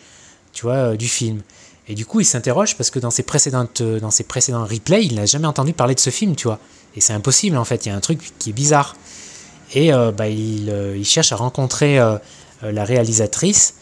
tu 0.52 0.62
vois, 0.62 0.75
euh, 0.75 0.96
du 0.96 1.08
film. 1.08 1.43
Et 1.88 1.94
du 1.94 2.05
coup, 2.05 2.20
il 2.20 2.25
s'interroge 2.25 2.76
parce 2.76 2.90
que 2.90 2.99
dans 2.99 3.11
ses, 3.11 3.23
précédentes, 3.23 3.81
euh, 3.81 4.00
dans 4.00 4.11
ses 4.11 4.25
précédents 4.25 4.64
replays, 4.64 5.05
il 5.05 5.14
n'a 5.14 5.26
jamais 5.26 5.46
entendu 5.46 5.73
parler 5.73 5.94
de 5.94 6.00
ce 6.00 6.11
film, 6.11 6.37
tu 6.37 6.49
vois. 6.49 6.58
Et 6.96 7.00
c'est 7.00 7.12
impossible, 7.12 7.56
en 7.56 7.64
fait, 7.64 7.87
il 7.87 7.90
y 7.90 7.93
a 7.93 7.96
un 7.96 8.00
truc 8.00 8.32
qui 8.38 8.50
est 8.50 8.52
bizarre. 8.52 8.96
Et 9.75 9.93
euh, 9.93 10.11
bah, 10.11 10.29
il, 10.29 11.05
cherche 11.05 11.32
à 11.32 11.37
rencontrer 11.37 11.99
la 12.62 12.84
réalisatrice, 12.84 13.75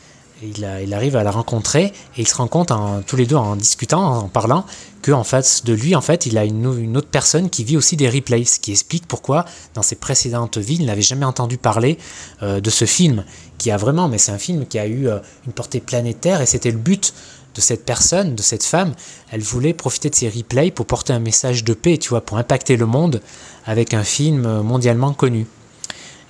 il, 0.42 0.92
arrive 0.92 1.16
à 1.16 1.22
la 1.22 1.30
rencontrer, 1.30 1.84
et 1.84 2.20
il 2.20 2.28
se 2.28 2.34
rend 2.34 2.46
compte, 2.46 2.70
en, 2.70 3.00
tous 3.00 3.16
les 3.16 3.26
deux, 3.26 3.36
en 3.36 3.56
discutant, 3.56 4.18
en 4.18 4.28
parlant, 4.28 4.66
qu'en 5.02 5.24
face 5.24 5.64
de 5.64 5.72
lui, 5.72 5.94
en 5.94 6.02
fait, 6.02 6.26
il 6.26 6.36
a 6.36 6.44
une, 6.44 6.66
autre 6.66 7.08
personne 7.08 7.48
qui 7.48 7.64
vit 7.64 7.76
aussi 7.76 7.96
des 7.96 8.08
replays, 8.08 8.44
ce 8.44 8.60
qui 8.60 8.72
explique 8.72 9.06
pourquoi, 9.06 9.46
dans 9.74 9.82
ses 9.82 9.96
précédentes 9.96 10.58
vies, 10.58 10.76
il 10.78 10.86
n'avait 10.86 11.00
jamais 11.00 11.24
entendu 11.24 11.56
parler 11.56 11.96
de 12.42 12.70
ce 12.70 12.84
film 12.84 13.24
qui 13.58 13.70
a 13.70 13.76
vraiment, 13.76 14.08
mais 14.08 14.18
c'est 14.18 14.32
un 14.32 14.38
film 14.38 14.66
qui 14.66 14.78
a 14.78 14.86
eu 14.86 15.08
euh, 15.08 15.18
une 15.46 15.52
portée 15.52 15.80
planétaire 15.80 16.40
et 16.40 16.46
c'était 16.46 16.70
le 16.70 16.78
but 16.78 17.14
de 17.54 17.60
cette 17.60 17.84
personne, 17.84 18.34
de 18.34 18.42
cette 18.42 18.64
femme. 18.64 18.94
Elle 19.30 19.40
voulait 19.40 19.72
profiter 19.72 20.10
de 20.10 20.14
ces 20.14 20.28
replays 20.28 20.70
pour 20.70 20.86
porter 20.86 21.12
un 21.12 21.18
message 21.18 21.64
de 21.64 21.72
paix, 21.72 21.96
tu 21.98 22.10
vois, 22.10 22.20
pour 22.20 22.38
impacter 22.38 22.76
le 22.76 22.86
monde 22.86 23.20
avec 23.64 23.94
un 23.94 24.04
film 24.04 24.46
euh, 24.46 24.62
mondialement 24.62 25.12
connu. 25.12 25.46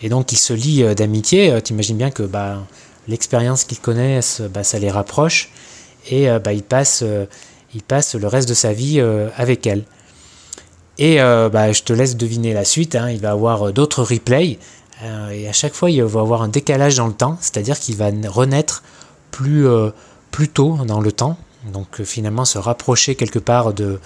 Et 0.02 0.08
donc 0.08 0.32
ils 0.32 0.38
se 0.38 0.52
lient 0.52 0.82
euh, 0.82 0.94
d'amitié. 0.94 1.60
T'imagines 1.62 1.96
bien 1.96 2.10
que 2.10 2.22
bah, 2.22 2.62
l'expérience 3.08 3.64
qu'ils 3.64 3.80
connaissent, 3.80 4.40
bah, 4.40 4.64
ça 4.64 4.78
les 4.78 4.90
rapproche 4.90 5.50
et 6.08 6.28
bah, 6.38 6.52
il 6.52 6.62
passe, 6.62 7.02
le 7.02 8.26
reste 8.26 8.48
de 8.48 8.54
sa 8.54 8.72
vie 8.72 9.00
avec 9.36 9.66
elle. 9.66 9.82
Et 10.98 11.16
bah, 11.16 11.72
je 11.72 11.82
te 11.82 11.92
laisse 11.92 12.16
deviner 12.16 12.54
la 12.54 12.64
suite. 12.64 12.94
Hein. 12.94 13.10
il 13.10 13.20
va 13.20 13.32
avoir 13.32 13.72
d'autres 13.72 14.04
replays 14.04 14.60
euh, 15.02 15.30
et 15.30 15.48
à 15.48 15.52
chaque 15.52 15.74
fois, 15.74 15.90
il 15.90 16.02
va 16.02 16.20
avoir 16.20 16.42
un 16.42 16.48
décalage 16.48 16.96
dans 16.96 17.06
le 17.06 17.12
temps, 17.12 17.36
c'est-à-dire 17.40 17.78
qu'il 17.78 17.96
va 17.96 18.10
renaître 18.28 18.82
plus, 19.30 19.66
euh, 19.66 19.90
plus 20.30 20.48
tôt 20.48 20.78
dans 20.86 21.00
le 21.00 21.12
temps, 21.12 21.36
donc 21.72 22.00
euh, 22.00 22.04
finalement 22.04 22.44
se 22.44 22.58
rapprocher 22.58 23.14
quelque 23.14 23.38
part 23.38 23.74
de, 23.74 24.00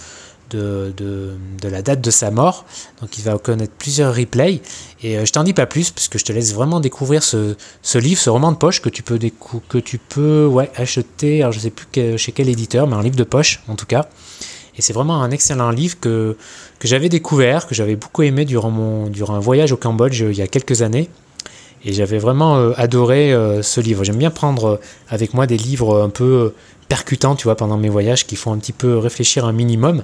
de, 0.50 1.36
la 1.62 1.82
date 1.82 2.00
de 2.00 2.10
sa 2.10 2.30
mort. 2.30 2.64
Donc 3.00 3.18
il 3.18 3.24
va 3.24 3.38
connaître 3.38 3.72
plusieurs 3.78 4.14
replays. 4.14 4.60
Et 5.02 5.24
je 5.24 5.32
t'en 5.32 5.44
dis 5.44 5.54
pas 5.54 5.66
plus, 5.66 5.90
puisque 5.90 6.18
je 6.18 6.24
te 6.24 6.32
laisse 6.32 6.54
vraiment 6.54 6.80
découvrir 6.80 7.22
ce, 7.22 7.56
livre, 7.94 8.20
ce 8.20 8.30
roman 8.30 8.52
de 8.52 8.56
poche 8.56 8.82
que 8.82 8.88
tu 8.88 9.02
peux, 9.02 9.18
que 9.68 9.78
tu 9.78 9.98
peux 9.98 10.46
ouais, 10.46 10.70
acheter, 10.76 11.42
alors 11.42 11.52
je 11.52 11.60
sais 11.60 11.70
plus 11.70 12.18
chez 12.18 12.32
quel 12.32 12.48
éditeur, 12.48 12.86
mais 12.86 12.96
un 12.96 13.02
livre 13.02 13.16
de 13.16 13.24
poche 13.24 13.62
en 13.68 13.76
tout 13.76 13.86
cas. 13.86 14.08
Et 14.76 14.82
c'est 14.82 14.92
vraiment 14.92 15.22
un 15.22 15.30
excellent 15.30 15.70
livre 15.70 15.98
que, 16.00 16.36
que 16.78 16.88
j'avais 16.88 17.08
découvert, 17.08 17.66
que 17.66 17.74
j'avais 17.74 17.96
beaucoup 17.96 18.22
aimé 18.22 18.44
durant, 18.44 18.70
mon, 18.70 19.08
durant 19.08 19.34
un 19.34 19.40
voyage 19.40 19.72
au 19.72 19.76
Cambodge 19.76 20.20
il 20.20 20.36
y 20.36 20.42
a 20.42 20.46
quelques 20.46 20.82
années. 20.82 21.10
Et 21.84 21.92
j'avais 21.92 22.18
vraiment 22.18 22.56
euh, 22.56 22.72
adoré 22.76 23.32
euh, 23.32 23.62
ce 23.62 23.80
livre. 23.80 24.04
J'aime 24.04 24.16
bien 24.16 24.30
prendre 24.30 24.64
euh, 24.64 24.80
avec 25.08 25.34
moi 25.34 25.46
des 25.46 25.56
livres 25.56 26.02
un 26.02 26.10
peu 26.10 26.52
percutants, 26.90 27.36
tu 27.36 27.44
vois, 27.44 27.56
pendant 27.56 27.78
mes 27.78 27.88
voyages, 27.88 28.26
qui 28.26 28.36
font 28.36 28.52
un 28.52 28.58
petit 28.58 28.74
peu 28.74 28.98
réfléchir 28.98 29.46
un 29.46 29.52
minimum. 29.52 30.02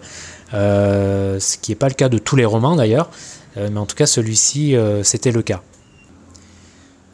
ce 0.52 1.56
qui 1.58 1.72
n'est 1.72 1.76
pas 1.76 1.88
le 1.88 1.94
cas 1.94 2.08
de 2.08 2.16
tous 2.16 2.36
les 2.36 2.46
romans 2.46 2.76
d'ailleurs. 2.76 3.10
mais 3.56 3.78
en 3.78 3.84
tout 3.84 3.96
cas, 3.96 4.06
celui-ci, 4.06 4.74
c'était 5.02 5.32
le 5.32 5.42
cas. 5.42 5.60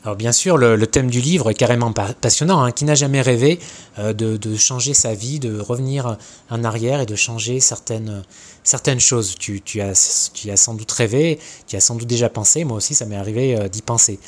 Alors 0.04 0.16
bien 0.16 0.32
sûr, 0.32 0.58
le, 0.58 0.86
thème 0.86 1.08
du 1.08 1.20
livre 1.20 1.50
est 1.50 1.54
carrément 1.54 1.92
passionnant. 1.92 2.64
Hein. 2.64 2.72
Qui 2.72 2.84
n'a 2.84 2.96
jamais 2.96 3.22
rêvé 3.22 3.60
euh, 3.98 4.12
de, 4.12 4.56
changer 4.56 4.94
sa 4.94 5.14
vie, 5.14 5.38
de 5.38 5.60
revenir 5.60 6.16
en 6.50 6.64
arrière 6.64 7.00
et 7.00 7.06
de 7.06 7.14
changer 7.14 7.60
certaines, 7.60 8.24
certaines 8.64 9.00
choses 9.00 9.34
tu, 9.36 9.60
as, 9.80 10.30
tu 10.32 10.50
as 10.50 10.56
sans 10.56 10.74
doute 10.74 10.90
rêvé, 10.92 11.38
tu 11.66 11.76
as 11.76 11.80
sans 11.80 11.94
doute 11.94 12.06
déjà 12.06 12.28
pensé. 12.28 12.64
Moi 12.64 12.76
aussi, 12.76 12.94
ça 12.94 13.06
m'est 13.06 13.16
arrivé 13.16 13.56
euh, 13.56 13.68
d'y 13.68 13.82
penser. 13.82 14.18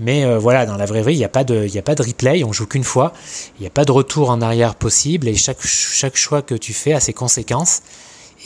Mais 0.00 0.24
euh, 0.24 0.38
voilà, 0.38 0.66
dans 0.66 0.76
la 0.76 0.86
vraie 0.86 1.02
vie, 1.02 1.14
il 1.14 1.18
n'y 1.18 1.24
a, 1.24 1.28
pas 1.28 1.44
de, 1.44 1.68
a 1.76 1.82
pas 1.82 1.94
de 1.94 2.02
replay, 2.02 2.44
on 2.44 2.52
joue 2.52 2.66
qu'une 2.66 2.84
fois. 2.84 3.12
Il 3.58 3.62
n'y 3.62 3.66
a 3.66 3.70
pas 3.70 3.84
de 3.84 3.92
retour 3.92 4.30
en 4.30 4.40
arrière 4.40 4.74
possible 4.74 5.28
et 5.28 5.34
chaque, 5.34 5.64
chaque 5.64 6.16
choix 6.16 6.42
que 6.42 6.54
tu 6.54 6.72
fais 6.72 6.92
a 6.92 7.00
ses 7.00 7.12
conséquences. 7.12 7.82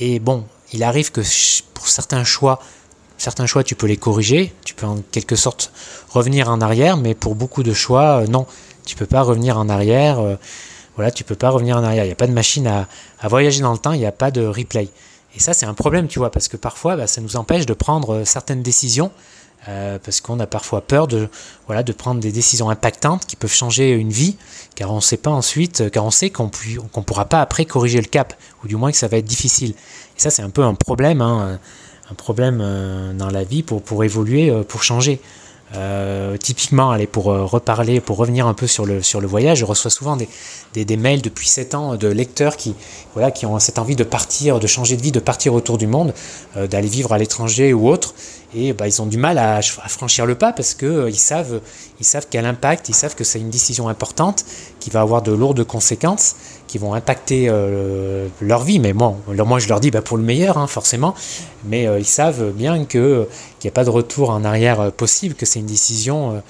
Et 0.00 0.18
bon, 0.18 0.44
il 0.72 0.82
arrive 0.82 1.10
que 1.12 1.22
pour 1.74 1.88
certains 1.88 2.24
choix, 2.24 2.60
certains 3.16 3.46
choix, 3.46 3.64
tu 3.64 3.74
peux 3.74 3.86
les 3.86 3.96
corriger, 3.96 4.52
tu 4.64 4.74
peux 4.74 4.86
en 4.86 4.98
quelque 5.10 5.36
sorte 5.36 5.72
revenir 6.10 6.50
en 6.50 6.60
arrière, 6.60 6.96
mais 6.96 7.14
pour 7.14 7.34
beaucoup 7.34 7.62
de 7.62 7.72
choix, 7.72 8.22
euh, 8.22 8.26
non, 8.26 8.46
tu 8.84 8.96
peux 8.96 9.06
pas 9.06 9.22
revenir 9.22 9.58
en 9.58 9.68
arrière. 9.68 10.20
Voilà, 10.96 11.10
tu 11.10 11.24
peux 11.24 11.34
pas 11.34 11.50
revenir 11.50 11.76
en 11.76 11.84
arrière. 11.84 12.04
Il 12.04 12.08
n'y 12.08 12.12
a 12.12 12.16
pas 12.16 12.26
de 12.26 12.32
machine 12.32 12.66
à, 12.66 12.88
voyager 13.28 13.60
dans 13.60 13.72
le 13.72 13.78
temps, 13.78 13.92
il 13.92 13.98
n'y 13.98 14.06
a 14.06 14.12
pas 14.12 14.30
de 14.30 14.44
replay. 14.46 14.88
Et 15.36 15.40
ça, 15.40 15.52
c'est 15.52 15.66
un 15.66 15.74
problème, 15.74 16.08
tu 16.08 16.18
vois, 16.18 16.30
parce 16.30 16.48
que 16.48 16.56
parfois, 16.56 16.96
bah, 16.96 17.06
ça 17.06 17.20
nous 17.20 17.36
empêche 17.36 17.66
de 17.66 17.74
prendre 17.74 18.14
euh, 18.14 18.24
certaines 18.24 18.62
décisions, 18.62 19.10
parce 20.04 20.20
qu'on 20.20 20.38
a 20.38 20.46
parfois 20.46 20.80
peur 20.80 21.08
de, 21.08 21.28
voilà, 21.66 21.82
de 21.82 21.92
prendre 21.92 22.20
des 22.20 22.30
décisions 22.30 22.70
impactantes 22.70 23.26
qui 23.26 23.34
peuvent 23.34 23.52
changer 23.52 23.90
une 23.90 24.10
vie, 24.10 24.36
car 24.76 24.92
on 24.92 25.00
sait 25.00 25.16
pas 25.16 25.32
ensuite, 25.32 25.90
car 25.90 26.04
on 26.04 26.12
sait 26.12 26.30
qu'on 26.30 26.44
ne 26.44 27.02
pourra 27.02 27.24
pas 27.24 27.40
après 27.40 27.64
corriger 27.64 28.00
le 28.00 28.06
cap, 28.06 28.34
ou 28.62 28.68
du 28.68 28.76
moins 28.76 28.92
que 28.92 28.96
ça 28.96 29.08
va 29.08 29.16
être 29.16 29.24
difficile. 29.24 29.70
Et 29.70 30.20
ça, 30.20 30.30
c'est 30.30 30.42
un 30.42 30.50
peu 30.50 30.62
un 30.62 30.74
problème. 30.74 31.20
Hein, 31.20 31.58
un 32.10 32.14
problème 32.14 32.60
euh, 32.62 33.12
dans 33.12 33.30
la 33.30 33.44
vie 33.44 33.62
pour, 33.62 34.04
évoluer, 34.04 34.50
euh, 34.50 34.62
pour 34.62 34.82
changer. 34.82 35.20
Euh, 35.74 36.36
typiquement, 36.36 36.92
allez, 36.92 37.08
pour 37.08 37.24
reparler, 37.24 38.00
pour 38.00 38.16
revenir 38.18 38.46
un 38.46 38.54
peu 38.54 38.66
sur 38.66 38.86
le, 38.86 39.02
sur 39.02 39.20
le 39.20 39.26
voyage, 39.26 39.58
je 39.58 39.64
reçois 39.64 39.90
souvent 39.90 40.16
des, 40.16 40.28
des, 40.84 40.96
mails 40.96 41.22
depuis 41.22 41.48
7 41.48 41.74
ans 41.74 41.96
de 41.96 42.06
lecteurs 42.06 42.56
qui, 42.56 42.74
voilà, 43.14 43.32
qui 43.32 43.46
ont 43.46 43.58
cette 43.58 43.78
envie 43.78 43.96
de 43.96 44.04
partir, 44.04 44.60
de 44.60 44.66
changer 44.68 44.96
de 44.96 45.02
vie, 45.02 45.10
de 45.10 45.18
partir 45.18 45.54
autour 45.54 45.76
du 45.76 45.88
monde, 45.88 46.14
d'aller 46.54 46.86
vivre 46.86 47.12
à 47.12 47.18
l'étranger 47.18 47.72
ou 47.72 47.88
autre. 47.88 48.14
Et 48.54 48.72
bah, 48.72 48.86
ils 48.86 49.02
ont 49.02 49.06
du 49.06 49.18
mal 49.18 49.38
à, 49.38 49.56
à 49.56 49.88
franchir 49.88 50.24
le 50.24 50.36
pas 50.36 50.52
parce 50.52 50.74
qu'ils 50.74 51.08
ils 51.08 51.18
savent, 51.18 51.60
ils 51.98 52.06
savent 52.06 52.26
quel 52.30 52.46
impact, 52.46 52.88
ils 52.88 52.94
savent 52.94 53.16
que 53.16 53.24
c'est 53.24 53.40
une 53.40 53.50
décision 53.50 53.88
importante 53.88 54.44
qui 54.78 54.88
va 54.90 55.00
avoir 55.00 55.22
de 55.22 55.32
lourdes 55.32 55.64
conséquences 55.64 56.36
qui 56.66 56.78
vont 56.78 56.94
impacter 56.94 57.46
euh, 57.48 58.28
leur 58.40 58.62
vie. 58.62 58.78
Mais 58.78 58.92
moi 58.92 59.16
je 59.58 59.68
leur 59.68 59.80
dis 59.80 59.90
bah, 59.90 60.02
pour 60.02 60.16
le 60.16 60.22
meilleur, 60.22 60.58
hein, 60.58 60.66
forcément. 60.66 61.14
Mais 61.64 61.86
euh, 61.86 61.98
ils 61.98 62.06
savent 62.06 62.52
bien 62.52 62.84
que 62.84 63.28
qu'il 63.58 63.68
n'y 63.68 63.72
a 63.72 63.74
pas 63.74 63.84
de 63.84 63.90
retour 63.90 64.30
en 64.30 64.44
arrière 64.44 64.80
euh, 64.80 64.90
possible, 64.90 65.34
que 65.34 65.46
c'est 65.46 65.60
une 65.60 65.66
décision. 65.66 66.42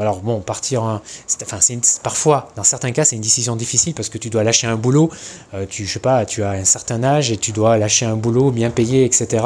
alors 0.00 0.20
bon, 0.20 0.40
partir, 0.40 0.82
enfin, 0.82 1.58
c'est 1.60 2.00
parfois, 2.04 2.50
dans 2.54 2.62
certains 2.62 2.92
cas, 2.92 3.04
c'est 3.04 3.16
une 3.16 3.22
décision 3.22 3.56
difficile 3.56 3.94
parce 3.94 4.08
que 4.08 4.16
tu 4.16 4.30
dois 4.30 4.44
lâcher 4.44 4.68
un 4.68 4.76
boulot. 4.76 5.10
tu, 5.68 5.86
je 5.86 5.92
sais 5.92 5.98
pas, 5.98 6.24
tu 6.24 6.44
as 6.44 6.50
un 6.50 6.64
certain 6.64 7.02
âge 7.02 7.32
et 7.32 7.36
tu 7.36 7.50
dois 7.50 7.76
lâcher 7.76 8.06
un 8.06 8.14
boulot 8.14 8.52
bien 8.52 8.70
payé, 8.70 9.04
etc. 9.04 9.44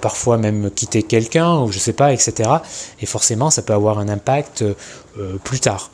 parfois 0.00 0.38
même 0.38 0.70
quitter 0.70 1.02
quelqu'un 1.02 1.58
ou 1.60 1.70
je 1.70 1.78
sais 1.78 1.92
pas, 1.92 2.14
etc. 2.14 2.48
Et 3.02 3.06
forcément, 3.06 3.50
ça 3.50 3.60
peut 3.60 3.74
avoir 3.74 3.98
un 3.98 4.08
impact 4.08 4.64
plus 5.44 5.60
tard. 5.60 5.90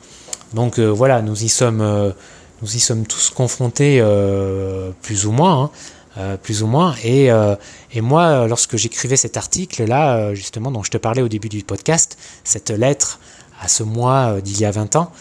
Donc 0.54 0.78
voilà, 0.78 1.22
nous 1.22 1.42
y 1.42 1.48
sommes 1.48 2.14
nous 2.62 2.76
y 2.76 2.80
sommes 2.80 3.06
tous 3.06 3.30
confrontés 3.30 3.98
euh, 4.00 4.90
plus 5.02 5.26
ou 5.26 5.32
moins, 5.32 5.64
hein, 5.64 5.70
euh, 6.18 6.36
plus 6.36 6.62
ou 6.62 6.66
moins. 6.66 6.94
Et, 7.02 7.30
euh, 7.30 7.54
et 7.92 8.00
moi, 8.00 8.46
lorsque 8.46 8.76
j'écrivais 8.76 9.16
cet 9.16 9.36
article-là, 9.36 10.34
justement, 10.34 10.70
dont 10.70 10.82
je 10.82 10.90
te 10.90 10.96
parlais 10.96 11.22
au 11.22 11.28
début 11.28 11.48
du 11.48 11.62
podcast, 11.62 12.18
cette 12.44 12.70
lettre 12.70 13.20
à 13.60 13.68
ce 13.68 13.82
mois 13.82 14.40
d'il 14.40 14.60
y 14.60 14.64
a 14.64 14.70
20 14.70 14.96
ans, 14.96 15.12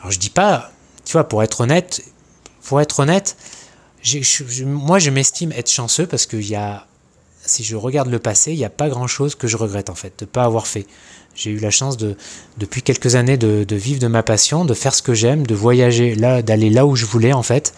alors 0.00 0.12
je 0.12 0.18
dis 0.18 0.30
pas, 0.30 0.70
tu 1.04 1.12
vois, 1.12 1.24
pour 1.24 1.42
être 1.42 1.60
honnête, 1.62 2.02
pour 2.62 2.80
être 2.80 3.00
honnête, 3.00 3.36
moi 4.64 4.98
je 4.98 5.10
m'estime 5.10 5.52
être 5.52 5.70
chanceux 5.70 6.06
parce 6.06 6.26
qu'il 6.26 6.46
y 6.46 6.54
a, 6.54 6.86
si 7.44 7.64
je 7.64 7.76
regarde 7.76 8.08
le 8.08 8.18
passé, 8.18 8.52
il 8.52 8.58
n'y 8.58 8.64
a 8.64 8.70
pas 8.70 8.88
grand-chose 8.88 9.34
que 9.34 9.46
je 9.46 9.56
regrette 9.56 9.90
en 9.90 9.94
fait 9.94 10.12
de 10.18 10.24
ne 10.24 10.30
pas 10.30 10.44
avoir 10.44 10.66
fait. 10.66 10.86
J'ai 11.38 11.52
eu 11.52 11.60
la 11.60 11.70
chance 11.70 11.96
de, 11.96 12.16
depuis 12.56 12.82
quelques 12.82 13.14
années 13.14 13.36
de, 13.36 13.64
vivre 13.76 14.00
de 14.00 14.08
ma 14.08 14.24
passion, 14.24 14.64
de 14.64 14.74
faire 14.74 14.92
ce 14.92 15.02
que 15.02 15.14
j'aime, 15.14 15.46
de 15.46 15.54
voyager 15.54 16.16
là, 16.16 16.42
d'aller 16.42 16.68
là 16.68 16.84
où 16.84 16.96
je 16.96 17.06
voulais 17.06 17.32
en 17.32 17.44
fait. 17.44 17.74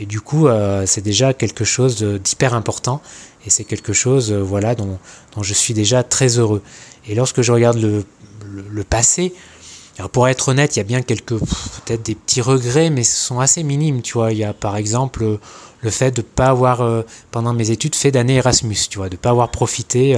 Et 0.00 0.06
du 0.06 0.20
coup, 0.20 0.48
euh, 0.48 0.82
c'est 0.86 1.00
déjà 1.00 1.32
quelque 1.32 1.62
chose 1.62 2.02
d'hyper 2.02 2.52
important 2.52 3.00
et 3.46 3.50
c'est 3.50 3.62
quelque 3.62 3.92
chose 3.92 4.32
euh, 4.32 4.40
voilà 4.40 4.74
dont, 4.74 4.98
je 5.40 5.54
suis 5.54 5.72
déjà 5.72 6.02
très 6.02 6.40
heureux. 6.40 6.62
Et 7.06 7.14
lorsque 7.14 7.42
je 7.42 7.52
regarde 7.52 7.78
le, 7.78 8.04
le, 8.68 8.82
passé, 8.82 9.34
pour 10.10 10.26
être 10.26 10.48
honnête, 10.48 10.74
il 10.74 10.80
y 10.80 10.82
a 10.82 10.84
bien 10.84 11.02
quelques 11.02 11.38
peut-être 11.38 12.02
des 12.02 12.16
petits 12.16 12.40
regrets, 12.40 12.90
mais 12.90 13.04
ce 13.04 13.14
sont 13.14 13.38
assez 13.38 13.62
minimes. 13.62 14.02
Tu 14.02 14.14
vois, 14.14 14.32
il 14.32 14.38
y 14.38 14.44
a 14.44 14.52
par 14.52 14.76
exemple 14.76 15.38
le 15.80 15.90
fait 15.90 16.10
de 16.10 16.22
ne 16.22 16.26
pas 16.26 16.46
avoir 16.46 16.80
euh, 16.80 17.02
pendant 17.30 17.52
mes 17.52 17.70
études 17.70 17.94
fait 17.94 18.10
d'année 18.10 18.34
Erasmus, 18.34 18.76
tu 18.90 18.98
vois, 18.98 19.08
de 19.08 19.14
ne 19.14 19.20
pas 19.20 19.30
avoir 19.30 19.52
profité 19.52 20.16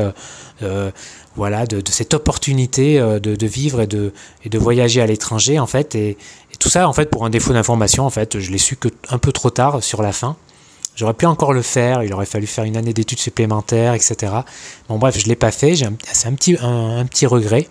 voilà, 1.37 1.67
de, 1.67 1.83
cette 1.91 2.15
opportunité 2.15 2.99
euh, 2.99 3.19
de, 3.19 3.47
vivre 3.47 3.81
et 3.81 3.87
de, 3.87 4.13
de 4.45 4.59
voyager 4.59 5.01
à 5.01 5.07
l'étranger, 5.07 5.59
en 5.59 5.67
fait. 5.67 5.95
Et, 5.95 6.17
tout 6.59 6.69
ça, 6.69 6.89
en 6.89 6.93
fait, 6.93 7.11
pour 7.11 7.25
un 7.25 7.31
défaut 7.31 7.53
d'information, 7.53 8.07
en 8.07 8.11
fait, 8.11 8.39
je 8.39 8.53
l'ai 8.53 8.59
su 8.59 8.77
que 8.77 8.89
un 9.09 9.19
peu 9.19 9.33
trop 9.33 9.51
tard 9.51 9.83
sur 9.83 10.01
la 10.01 10.13
fin. 10.13 10.37
J'aurais 10.95 11.15
pu 11.15 11.27
encore 11.27 11.53
le 11.53 11.63
faire, 11.63 12.05
il 12.05 12.13
aurait 12.13 12.27
fallu 12.27 12.47
faire 12.47 12.63
une 12.63 12.77
année 12.77 12.93
d'études 12.93 13.19
supplémentaires, 13.19 13.95
etc. 13.95 14.33
Bon, 14.89 14.99
bref, 14.99 15.19
je 15.19 15.25
ne 15.25 15.31
l'ai 15.31 15.37
pas 15.37 15.51
fait, 15.51 15.75
c'est 15.75 16.29
un 16.29 16.35
petit, 16.35 16.57
un, 16.61 17.05
petit 17.07 17.27
regret. 17.27 17.69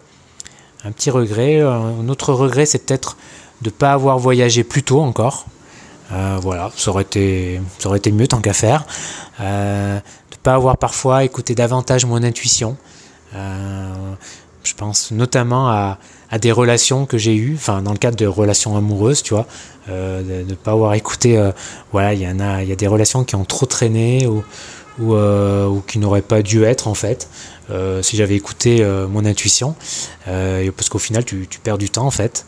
Un 0.83 0.91
petit 0.91 1.09
regret. 1.09 1.61
Un 1.61 2.09
autre 2.09 2.33
regret, 2.33 2.65
c'est 2.65 2.85
peut-être 2.85 3.15
de 3.61 3.69
ne 3.69 3.71
pas 3.71 3.93
avoir 3.93 4.17
voyagé 4.19 4.63
plus 4.63 4.83
tôt 4.83 4.99
encore. 4.99 5.45
Euh, 6.11 6.37
voilà, 6.41 6.71
ça 6.75 6.91
aurait, 6.91 7.03
été, 7.03 7.61
ça 7.79 7.87
aurait 7.87 7.99
été 7.99 8.11
mieux 8.11 8.27
tant 8.27 8.41
qu'à 8.41 8.53
faire. 8.53 8.85
Euh, 9.39 9.95
de 9.95 10.35
ne 10.35 10.41
pas 10.43 10.55
avoir 10.55 10.77
parfois 10.77 11.23
écouté 11.23 11.55
davantage 11.55 12.05
mon 12.05 12.21
intuition. 12.23 12.75
Euh, 13.35 14.13
je 14.63 14.73
pense 14.75 15.11
notamment 15.11 15.69
à, 15.69 15.97
des 16.39 16.51
relations 16.51 17.05
que 17.05 17.17
j'ai 17.17 17.35
eues, 17.35 17.55
enfin 17.55 17.81
dans 17.81 17.91
le 17.91 17.97
cadre 17.97 18.15
de 18.15 18.27
relations 18.27 18.77
amoureuses, 18.77 19.23
tu 19.23 19.33
vois, 19.33 19.47
euh, 19.89 20.43
de 20.43 20.49
ne 20.49 20.55
pas 20.55 20.71
avoir 20.71 20.93
écouté, 20.93 21.37
euh, 21.37 21.51
voilà, 21.91 22.13
il 22.13 22.21
y 22.21 22.27
en 22.27 22.39
a, 22.39 22.61
il 22.61 22.69
y 22.69 22.71
a 22.71 22.75
des 22.75 22.87
relations 22.87 23.23
qui 23.23 23.35
ont 23.35 23.43
trop 23.43 23.65
traîné 23.65 24.27
ou, 24.27 24.43
ou, 24.99 25.81
qui 25.87 25.97
n'auraient 25.97 26.21
pas 26.21 26.41
dû 26.41 26.63
être 26.63 26.87
en 26.87 26.93
fait, 26.93 27.27
si 28.01 28.15
j'avais 28.15 28.35
écouté 28.35 28.85
mon 29.09 29.25
intuition, 29.25 29.75
parce 30.25 30.89
qu'au 30.89 30.99
final 30.99 31.25
tu, 31.25 31.47
tu, 31.49 31.59
perds 31.59 31.79
du 31.79 31.89
temps 31.89 32.05
en 32.05 32.11
fait. 32.11 32.45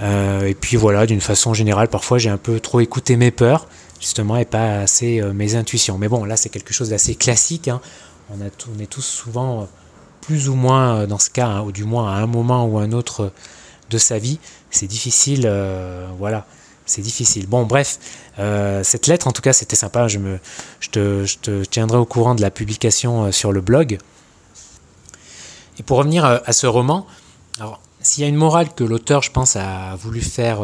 et 0.00 0.56
puis 0.58 0.76
voilà, 0.76 1.04
d'une 1.04 1.20
façon 1.20 1.52
générale, 1.52 1.88
parfois 1.88 2.16
j'ai 2.16 2.30
un 2.30 2.38
peu 2.38 2.58
trop 2.58 2.80
écouté 2.80 3.16
mes 3.16 3.30
peurs, 3.30 3.66
justement, 4.00 4.38
et 4.38 4.46
pas 4.46 4.78
assez 4.78 5.20
mes 5.34 5.56
intuitions. 5.56 5.98
Mais 5.98 6.08
bon, 6.08 6.24
là 6.24 6.38
c'est 6.38 6.48
quelque 6.48 6.72
chose 6.72 6.88
d'assez 6.88 7.16
classique, 7.16 7.68
hein. 7.68 7.82
on, 8.30 8.40
a 8.40 8.48
on 8.74 8.80
est 8.80 8.86
tous 8.86 9.02
souvent 9.04 9.68
plus 10.20 10.48
ou 10.48 10.54
moins 10.54 10.96
euh, 10.96 11.06
dans 11.06 11.18
ce 11.18 11.30
cas, 11.30 11.46
hein, 11.46 11.62
ou 11.62 11.72
du 11.72 11.84
moins 11.84 12.12
à 12.12 12.16
un 12.16 12.26
moment 12.26 12.66
ou 12.66 12.78
un 12.78 12.92
autre 12.92 13.32
de 13.90 13.98
sa 13.98 14.18
vie, 14.18 14.38
c'est 14.70 14.86
difficile, 14.86 15.44
euh, 15.46 16.06
voilà, 16.18 16.46
c'est 16.86 17.02
difficile. 17.02 17.46
Bon, 17.46 17.64
bref, 17.64 17.98
euh, 18.38 18.82
cette 18.84 19.06
lettre, 19.06 19.26
en 19.26 19.32
tout 19.32 19.42
cas, 19.42 19.52
c'était 19.52 19.76
sympa. 19.76 20.06
Je, 20.08 20.18
te, 20.90 21.64
tiendrai 21.64 21.98
au 21.98 22.04
courant 22.04 22.34
de 22.34 22.40
la 22.40 22.50
publication 22.50 23.32
sur 23.32 23.52
le 23.52 23.60
blog. 23.60 23.98
Et 25.78 25.82
pour 25.82 25.98
revenir 25.98 26.24
à, 26.24 26.52
ce 26.52 26.66
roman, 26.66 27.06
alors, 27.58 27.80
s'il 28.00 28.22
y 28.22 28.26
a 28.26 28.28
une 28.28 28.36
morale 28.36 28.72
que 28.74 28.84
l'auteur, 28.84 29.22
je 29.22 29.30
pense, 29.30 29.56
a 29.56 29.96
voulu 29.96 30.20
faire, 30.20 30.60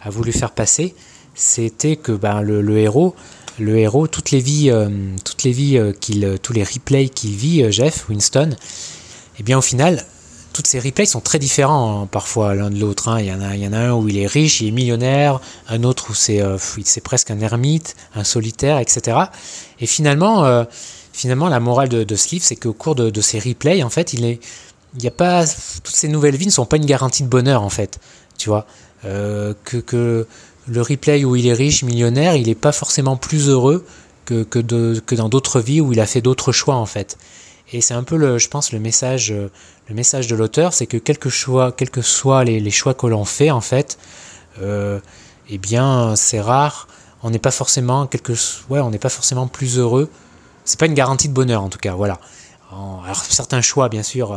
a 0.00 0.10
voulu 0.10 0.32
faire 0.32 0.52
passer, 0.52 0.94
c'était 1.34 1.96
que 1.96 2.12
ben, 2.12 2.42
le 2.42 2.78
héros 2.78 3.14
le 3.58 3.78
héros, 3.78 4.06
toutes 4.06 4.30
les 4.30 4.40
vies, 4.40 4.70
euh, 4.70 4.88
toutes 5.24 5.42
les 5.42 5.52
vies 5.52 5.78
euh, 5.78 5.92
qu'il, 5.92 6.24
euh, 6.24 6.36
tous 6.38 6.52
les 6.52 6.64
replays 6.64 7.08
qu'il 7.08 7.34
vit, 7.34 7.70
Jeff 7.72 8.08
Winston, 8.08 8.56
eh 9.38 9.42
bien 9.42 9.58
au 9.58 9.62
final, 9.62 10.04
toutes 10.52 10.66
ces 10.66 10.78
replays 10.78 11.06
sont 11.06 11.20
très 11.20 11.38
différents 11.38 12.02
hein, 12.02 12.08
parfois 12.10 12.54
l'un 12.54 12.70
de 12.70 12.78
l'autre. 12.78 13.08
Hein. 13.08 13.20
Il, 13.20 13.26
y 13.26 13.32
en 13.32 13.72
a, 13.72 13.78
un 13.78 13.92
où 13.92 14.08
il 14.08 14.18
est 14.18 14.26
riche, 14.26 14.60
il 14.60 14.68
est 14.68 14.72
millionnaire, 14.72 15.40
un 15.68 15.82
autre 15.82 16.10
où 16.10 16.14
c'est, 16.14 16.40
presque 17.02 17.30
un 17.30 17.40
ermite, 17.40 17.96
un 18.14 18.24
solitaire, 18.24 18.78
etc. 18.78 19.18
Et 19.80 19.86
finalement, 19.86 20.64
finalement 21.12 21.48
la 21.48 21.60
morale 21.60 21.90
de, 21.90 22.04
de 22.04 22.16
c'est 22.16 22.56
qu'au 22.56 22.72
cours 22.72 22.94
de, 22.94 23.20
ces 23.20 23.38
replays, 23.38 23.82
en 23.82 23.90
fait, 23.90 24.14
il 24.14 24.24
est, 24.24 24.40
il 24.98 25.06
a 25.06 25.10
pas, 25.10 25.44
toutes 25.46 25.94
ces 25.94 26.08
nouvelles 26.08 26.36
vies 26.36 26.46
ne 26.46 26.50
sont 26.50 26.64
pas 26.64 26.78
une 26.78 26.86
garantie 26.86 27.22
de 27.22 27.28
bonheur, 27.28 27.62
en 27.62 27.68
fait. 27.70 27.98
Tu 28.38 28.48
vois, 28.48 28.66
que, 29.02 29.76
que 29.84 30.26
le 30.66 30.82
replay 30.82 31.24
où 31.24 31.36
il 31.36 31.46
est 31.46 31.52
riche, 31.52 31.82
millionnaire, 31.82 32.36
il 32.36 32.46
n'est 32.46 32.54
pas 32.54 32.72
forcément 32.72 33.16
plus 33.16 33.48
heureux 33.48 33.84
que, 34.24 35.14
dans 35.14 35.28
d'autres 35.28 35.60
vies 35.60 35.80
où 35.80 35.92
il 35.92 36.00
a 36.00 36.06
fait 36.06 36.20
d'autres 36.20 36.52
choix 36.52 36.74
en 36.74 36.86
fait. 36.86 37.16
Et 37.72 37.80
c'est 37.80 37.94
un 37.94 38.02
peu, 38.02 38.16
le, 38.16 38.38
je 38.38 38.48
pense, 38.48 38.72
le 38.72 38.78
message, 38.78 39.32
le 39.88 39.94
message 39.94 40.26
de 40.26 40.36
l'auteur, 40.36 40.72
c'est 40.72 40.86
que 40.86 40.96
quel 40.96 41.18
que, 41.18 41.28
choix, 41.28 41.72
quels 41.72 41.90
que 41.90 42.02
soient 42.02 42.44
les, 42.44 42.70
choix 42.70 42.94
que 42.94 43.06
l'on 43.06 43.24
fait 43.24 43.50
en 43.50 43.60
fait, 43.60 43.98
euh, 44.60 45.00
eh 45.48 45.58
bien 45.58 46.16
c'est 46.16 46.40
rare. 46.40 46.88
On 47.22 47.30
n'est 47.30 47.38
pas 47.38 47.50
forcément 47.50 48.06
quelque, 48.06 48.32
ouais, 48.68 48.80
on 48.80 48.90
n'est 48.90 48.98
pas 48.98 49.08
forcément 49.08 49.46
plus 49.46 49.78
heureux. 49.78 50.10
C'est 50.64 50.78
pas 50.78 50.86
une 50.86 50.94
garantie 50.94 51.28
de 51.28 51.34
bonheur 51.34 51.62
en 51.62 51.68
tout 51.68 51.78
cas, 51.78 51.94
voilà. 51.94 52.20
Alors 52.70 53.24
certains 53.28 53.60
choix, 53.60 53.88
bien 53.88 54.02
sûr. 54.02 54.36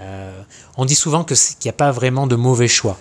Euh, 0.00 0.42
on 0.76 0.84
dit 0.84 0.94
souvent 0.94 1.24
qu'il 1.24 1.36
n'y 1.64 1.70
a 1.70 1.74
pas 1.74 1.90
vraiment 1.90 2.26
de 2.26 2.36
mauvais 2.36 2.68
choix. 2.68 2.98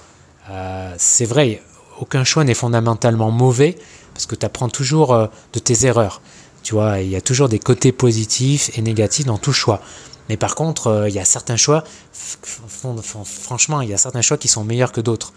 c'est 0.97 1.25
vrai, 1.25 1.62
aucun 1.99 2.23
choix 2.23 2.43
n'est 2.43 2.53
fondamentalement 2.53 3.31
mauvais 3.31 3.77
parce 4.13 4.25
que 4.25 4.35
tu 4.35 4.45
apprends 4.45 4.69
toujours 4.69 5.15
de 5.53 5.59
tes 5.59 5.85
erreurs. 5.85 6.21
Tu 6.63 6.73
vois, 6.73 6.99
il 6.99 7.09
y 7.09 7.15
a 7.15 7.21
toujours 7.21 7.49
des 7.49 7.59
côtés 7.59 7.91
positifs 7.91 8.71
et 8.77 8.81
négatifs 8.81 9.25
dans 9.25 9.37
tout 9.37 9.53
choix. 9.53 9.81
Mais 10.29 10.37
par 10.37 10.55
contre, 10.55 11.05
il 11.07 11.13
y 11.13 11.19
a 11.19 11.25
certains 11.25 11.55
choix, 11.55 11.83
franchement, 12.13 13.81
il 13.81 13.89
y 13.89 13.93
a 13.93 13.97
certains 13.97 14.21
choix 14.21 14.37
qui 14.37 14.47
sont 14.47 14.63
meilleurs 14.63 14.91
que 14.91 15.01
d'autres. 15.01 15.33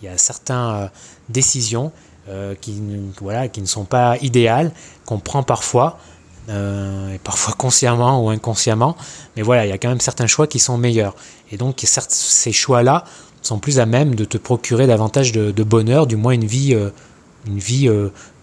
Il 0.00 0.06
y 0.06 0.08
a 0.08 0.18
certaines 0.18 0.90
décisions 1.28 1.92
euh, 2.30 2.54
qui, 2.60 2.82
voilà, 3.22 3.48
qui 3.48 3.62
ne 3.62 3.66
sont 3.66 3.86
pas 3.86 4.18
idéales, 4.20 4.70
qu'on 5.06 5.18
prend 5.18 5.42
parfois, 5.42 5.98
euh, 6.50 7.14
et 7.14 7.18
parfois 7.18 7.54
consciemment 7.58 8.22
ou 8.22 8.28
inconsciemment, 8.28 8.96
mais 9.34 9.40
voilà, 9.40 9.64
il 9.64 9.70
y 9.70 9.72
a 9.72 9.78
quand 9.78 9.88
même 9.88 10.00
certains 10.00 10.26
choix 10.26 10.46
qui 10.46 10.58
sont 10.58 10.76
meilleurs. 10.76 11.14
Et 11.50 11.56
donc 11.56 11.82
ces 11.86 12.52
choix-là 12.52 13.04
sont 13.48 13.58
plus 13.58 13.78
à 13.78 13.86
même 13.86 14.14
de 14.14 14.24
te 14.24 14.38
procurer 14.38 14.86
davantage 14.86 15.32
de, 15.32 15.62
bonheur, 15.62 16.06
du 16.06 16.16
moins 16.16 16.32
une 16.32 16.46
vie, 16.46 16.74
euh, 16.74 16.90
une 17.46 17.58
vie 17.58 17.90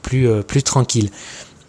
plus, 0.02 0.28
plus 0.44 0.64
tranquille. 0.64 1.10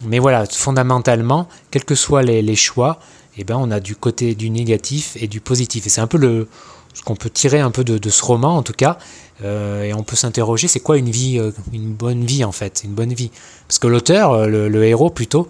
Mais 0.02 0.18
voilà, 0.18 0.44
fondamentalement, 0.46 1.48
quels 1.70 1.84
que 1.84 1.94
soient 1.94 2.22
les, 2.22 2.42
les 2.42 2.56
choix, 2.56 2.98
eh 3.38 3.44
ben, 3.44 3.56
on 3.58 3.70
a 3.70 3.80
du 3.80 3.96
côté 3.96 4.34
du 4.34 4.50
négatif 4.50 5.16
et 5.20 5.28
du 5.28 5.40
positif. 5.40 5.86
Et 5.86 5.90
c'est 5.90 6.00
un 6.00 6.06
peu 6.06 6.18
le, 6.18 6.48
ce 6.96 7.02
qu'on 7.02 7.14
peut 7.14 7.28
tirer 7.28 7.60
un 7.60 7.70
peu 7.70 7.84
de, 7.84 8.10
ce 8.10 8.24
roman, 8.24 8.56
en 8.56 8.62
tout 8.62 8.72
cas. 8.72 8.96
Euh, 9.44 9.82
et 9.82 9.92
on 9.92 10.02
peut 10.02 10.16
s'interroger, 10.16 10.66
c'est 10.66 10.80
quoi 10.80 10.96
une 10.96 11.10
vie, 11.10 11.38
euh, 11.38 11.52
une 11.74 11.92
bonne 11.92 12.24
vie 12.24 12.42
en 12.42 12.52
fait, 12.52 12.82
une 12.84 12.94
bonne 12.94 13.12
vie? 13.12 13.30
Parce 13.68 13.78
que 13.78 13.86
l'auteur, 13.86 14.32
euh, 14.32 14.46
le, 14.46 14.84
héros 14.84 15.10
plutôt, 15.10 15.46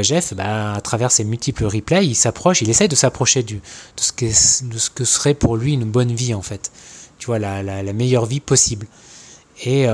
Jeff, 0.00 0.34
bah, 0.34 0.72
à 0.72 0.80
travers 0.80 1.12
ses 1.12 1.22
multiples 1.22 1.64
replays, 1.64 2.04
il 2.04 2.16
s'approche, 2.16 2.62
il 2.62 2.68
essaye 2.68 2.88
de 2.88 2.96
s'approcher 2.96 3.44
de, 3.44 3.54
de 3.54 4.78
ce 4.78 4.90
que 4.90 5.04
serait 5.04 5.34
pour 5.34 5.56
lui 5.56 5.74
une 5.74 5.84
bonne 5.84 6.12
vie 6.12 6.34
en 6.34 6.42
fait. 6.42 6.72
Tu 7.18 7.26
vois, 7.26 7.38
la, 7.38 7.62
la 7.62 7.92
meilleure 7.92 8.26
vie 8.26 8.40
possible. 8.40 8.86
Et 9.64 9.86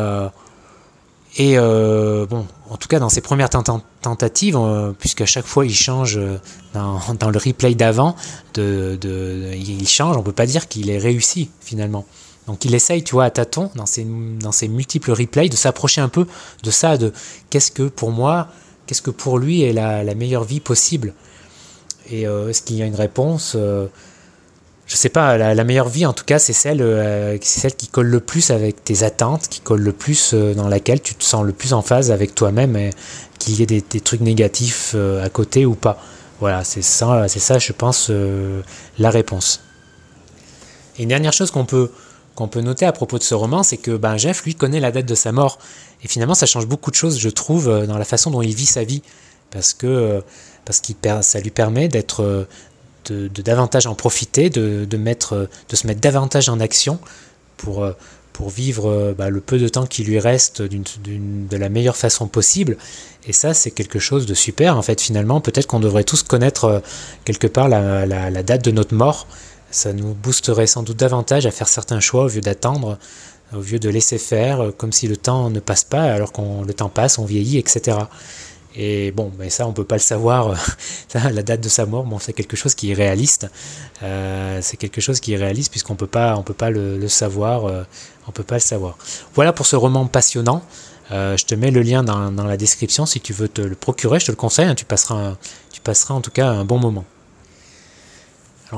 et 1.36 1.58
euh, 1.58 2.26
bon, 2.26 2.46
en 2.70 2.76
tout 2.76 2.86
cas 2.86 3.00
dans 3.00 3.08
ses 3.08 3.20
premières 3.20 3.50
tentatives, 3.50 4.56
euh, 4.56 4.92
puisqu'à 4.92 5.26
chaque 5.26 5.46
fois 5.46 5.66
il 5.66 5.74
change 5.74 6.16
euh, 6.16 6.38
dans, 6.74 7.00
le 7.30 7.38
replay 7.38 7.74
d'avant, 7.74 8.14
de, 8.54 8.98
il 9.54 9.88
change, 9.88 10.16
on 10.16 10.22
peut 10.22 10.32
pas 10.32 10.46
dire 10.46 10.68
qu'il 10.68 10.90
est 10.90 10.98
réussi 10.98 11.50
finalement. 11.60 12.04
Donc 12.46 12.64
il 12.64 12.74
essaye, 12.74 13.02
tu 13.02 13.14
vois, 13.14 13.24
à 13.24 13.30
tâtons, 13.30 13.70
dans 13.74 13.86
ses, 13.86 14.04
dans 14.04 14.52
ses 14.52 14.68
multiples 14.68 15.10
replays, 15.10 15.48
de 15.48 15.56
s'approcher 15.56 16.00
un 16.00 16.08
peu 16.08 16.26
de 16.62 16.70
ça, 16.70 16.98
de 16.98 17.12
qu'est-ce 17.50 17.72
que 17.72 17.84
pour 17.84 18.12
moi, 18.12 18.48
qu'est-ce 18.86 19.02
que 19.02 19.10
pour 19.10 19.38
lui 19.38 19.62
est 19.62 19.72
la, 19.72 20.04
la 20.04 20.14
meilleure 20.14 20.44
vie 20.44 20.60
possible. 20.60 21.14
Et 22.10 22.24
est-ce 22.24 22.60
qu'il 22.60 22.76
y 22.76 22.82
a 22.82 22.84
une 22.84 22.94
réponse 22.94 23.56
je 24.86 24.96
sais 24.96 25.08
pas, 25.08 25.38
la, 25.38 25.64
meilleure 25.64 25.88
vie 25.88 26.04
en 26.04 26.12
tout 26.12 26.24
cas, 26.24 26.38
c'est 26.38 26.52
celle, 26.52 26.82
euh, 26.82 27.38
qui 27.38 27.88
colle 27.88 28.08
le 28.08 28.20
plus 28.20 28.50
avec 28.50 28.84
tes 28.84 29.02
attentes, 29.02 29.48
qui 29.48 29.60
colle 29.60 29.80
le 29.80 29.92
plus 29.92 30.32
euh, 30.34 30.54
dans 30.54 30.68
laquelle 30.68 31.00
tu 31.00 31.14
te 31.14 31.24
sens 31.24 31.44
le 31.44 31.52
plus 31.52 31.72
en 31.72 31.80
phase 31.80 32.10
avec 32.10 32.34
toi-même 32.34 32.90
qu'il 33.38 33.58
y 33.58 33.62
ait 33.62 33.66
des, 33.66 34.00
trucs 34.00 34.20
négatifs 34.20 34.92
euh, 34.94 35.24
à 35.24 35.30
côté 35.30 35.64
ou 35.64 35.74
pas. 35.74 35.98
Voilà, 36.40 36.64
c'est 36.64 36.82
ça, 36.82 37.26
je 37.26 37.72
pense, 37.72 38.10
la 38.98 39.10
réponse. 39.10 39.60
Et 40.98 41.04
une 41.04 41.08
dernière 41.08 41.32
chose 41.32 41.50
qu'on 41.50 41.64
peut, 41.64 41.90
qu'on 42.34 42.48
peut 42.48 42.60
noter 42.60 42.84
à 42.84 42.92
propos 42.92 43.18
de 43.18 43.22
ce 43.22 43.34
roman, 43.34 43.62
c'est 43.62 43.78
que 43.78 43.96
ben, 43.96 44.18
Jeff, 44.18 44.44
lui, 44.44 44.54
connaît 44.54 44.80
la 44.80 44.90
date 44.90 45.06
de 45.06 45.14
sa 45.14 45.32
mort. 45.32 45.58
Et 46.02 46.08
finalement, 46.08 46.34
ça 46.34 46.44
change 46.44 46.66
beaucoup 46.66 46.90
de 46.90 46.96
choses, 46.96 47.18
je 47.18 47.30
trouve, 47.30 47.86
dans 47.86 47.96
la 47.96 48.04
façon 48.04 48.30
dont 48.30 48.42
il 48.42 48.54
vit 48.54 48.66
sa 48.66 48.84
vie. 48.84 49.02
Parce 49.50 49.72
que 49.72 50.22
parce 50.66 50.80
que 50.80 50.92
ça 51.22 51.40
lui 51.40 51.50
permet 51.50 51.88
d'être 51.88 52.46
de, 53.12 53.42
davantage 53.42 53.86
en 53.86 53.94
profiter, 53.94 54.50
de, 54.50 54.96
mettre, 54.96 55.48
de 55.68 55.76
se 55.76 55.86
mettre 55.86 56.00
davantage 56.00 56.48
en 56.48 56.60
action 56.60 56.98
pour, 57.56 57.86
pour 58.32 58.50
vivre 58.50 59.14
bah, 59.16 59.30
le 59.30 59.40
peu 59.40 59.58
de 59.58 59.68
temps 59.68 59.86
qui 59.86 60.04
lui 60.04 60.18
reste 60.18 60.62
de 60.62 61.56
la 61.56 61.68
meilleure 61.68 61.96
façon 61.96 62.26
possible. 62.26 62.76
Et 63.26 63.32
ça, 63.32 63.54
c'est 63.54 63.70
quelque 63.70 63.98
chose 63.98 64.26
de 64.26 64.34
super. 64.34 64.76
En 64.76 64.82
fait, 64.82 65.00
finalement, 65.00 65.40
peut-être 65.40 65.66
qu'on 65.66 65.80
devrait 65.80 66.04
tous 66.04 66.22
connaître 66.22 66.64
euh, 66.64 66.80
quelque 67.24 67.46
part 67.46 67.68
la, 67.68 68.06
la, 68.06 68.42
date 68.42 68.64
de 68.64 68.70
notre 68.70 68.94
mort. 68.94 69.26
Ça 69.70 69.92
nous 69.92 70.14
boosterait 70.14 70.66
sans 70.66 70.82
doute 70.82 70.98
davantage 70.98 71.46
à 71.46 71.50
faire 71.50 71.68
certains 71.68 72.00
choix 72.00 72.24
au 72.24 72.28
lieu 72.28 72.40
d'attendre, 72.40 72.98
au 73.54 73.60
lieu 73.60 73.78
de 73.78 73.88
laisser 73.88 74.18
faire, 74.18 74.60
euh, 74.60 74.70
comme 74.72 74.92
si 74.92 75.08
le 75.08 75.16
temps 75.16 75.48
ne 75.50 75.60
passe 75.60 75.84
pas 75.84 76.02
alors 76.02 76.32
que 76.32 76.42
le 76.66 76.74
temps 76.74 76.90
passe, 76.90 77.18
on 77.18 77.24
vieillit, 77.24 77.58
etc. 77.58 77.96
Et 78.76 79.12
bon, 79.12 79.30
mais 79.38 79.50
ça, 79.50 79.66
on 79.66 79.72
peut 79.72 79.84
pas 79.84 79.96
le 79.96 80.00
savoir. 80.00 80.54
la 81.14 81.42
date 81.42 81.60
de 81.60 81.68
sa 81.68 81.86
mort, 81.86 82.04
bon, 82.04 82.18
c'est 82.18 82.32
quelque 82.32 82.56
chose 82.56 82.74
qui 82.74 82.90
est 82.90 82.94
réaliste. 82.94 83.48
Euh, 84.02 84.58
c'est 84.62 84.76
quelque 84.76 85.00
chose 85.00 85.20
qui 85.20 85.32
est 85.32 85.36
réaliste 85.36 85.70
puisqu'on 85.70 85.94
peut 85.94 86.06
pas, 86.06 86.40
peut 86.42 86.54
pas 86.54 86.70
le, 86.70 87.08
savoir. 87.08 87.66
Euh, 87.66 87.84
on 88.26 88.32
peut 88.32 88.42
pas 88.42 88.56
le 88.56 88.60
savoir. 88.60 88.98
Voilà 89.34 89.52
pour 89.52 89.66
ce 89.66 89.76
roman 89.76 90.06
passionnant. 90.06 90.62
Euh, 91.12 91.36
je 91.36 91.44
te 91.44 91.54
mets 91.54 91.70
le 91.70 91.82
lien 91.82 92.02
dans, 92.02 92.30
la 92.30 92.56
description 92.56 93.06
si 93.06 93.20
tu 93.20 93.32
veux 93.32 93.48
te 93.48 93.62
le 93.62 93.76
procurer. 93.76 94.18
Je 94.18 94.26
te 94.26 94.32
le 94.32 94.36
conseille. 94.36 94.66
Hein, 94.66 94.74
tu 94.74 94.84
passeras 94.84 95.36
en 96.14 96.20
tout 96.20 96.30
cas 96.30 96.48
un 96.48 96.64
bon 96.64 96.78
moment 96.78 97.04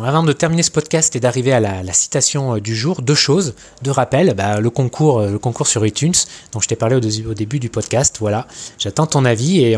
avant 0.04 0.22
de 0.22 0.32
terminer 0.32 0.62
ce 0.62 0.70
podcast 0.70 1.16
et 1.16 1.20
d'arriver 1.20 1.52
à 1.52 1.60
la, 1.60 1.92
citation 1.92 2.56
euh, 2.56 2.60
du 2.60 2.74
jour, 2.74 3.02
deux 3.02 3.14
choses, 3.14 3.54
deux 3.82 3.90
rappels. 3.90 4.34
Bah, 4.34 4.60
le, 4.60 4.70
concours, 4.70 5.20
euh, 5.20 5.30
le 5.30 5.38
concours 5.38 5.66
sur 5.66 5.84
iTunes, 5.86 6.14
dont 6.52 6.60
je 6.60 6.68
t'ai 6.68 6.76
parlé 6.76 6.96
au, 6.96 7.34
début 7.34 7.58
du 7.58 7.68
podcast. 7.68 8.16
Voilà, 8.20 8.46
j'attends 8.78 9.06
ton 9.06 9.24
avis 9.24 9.64
et 9.64 9.76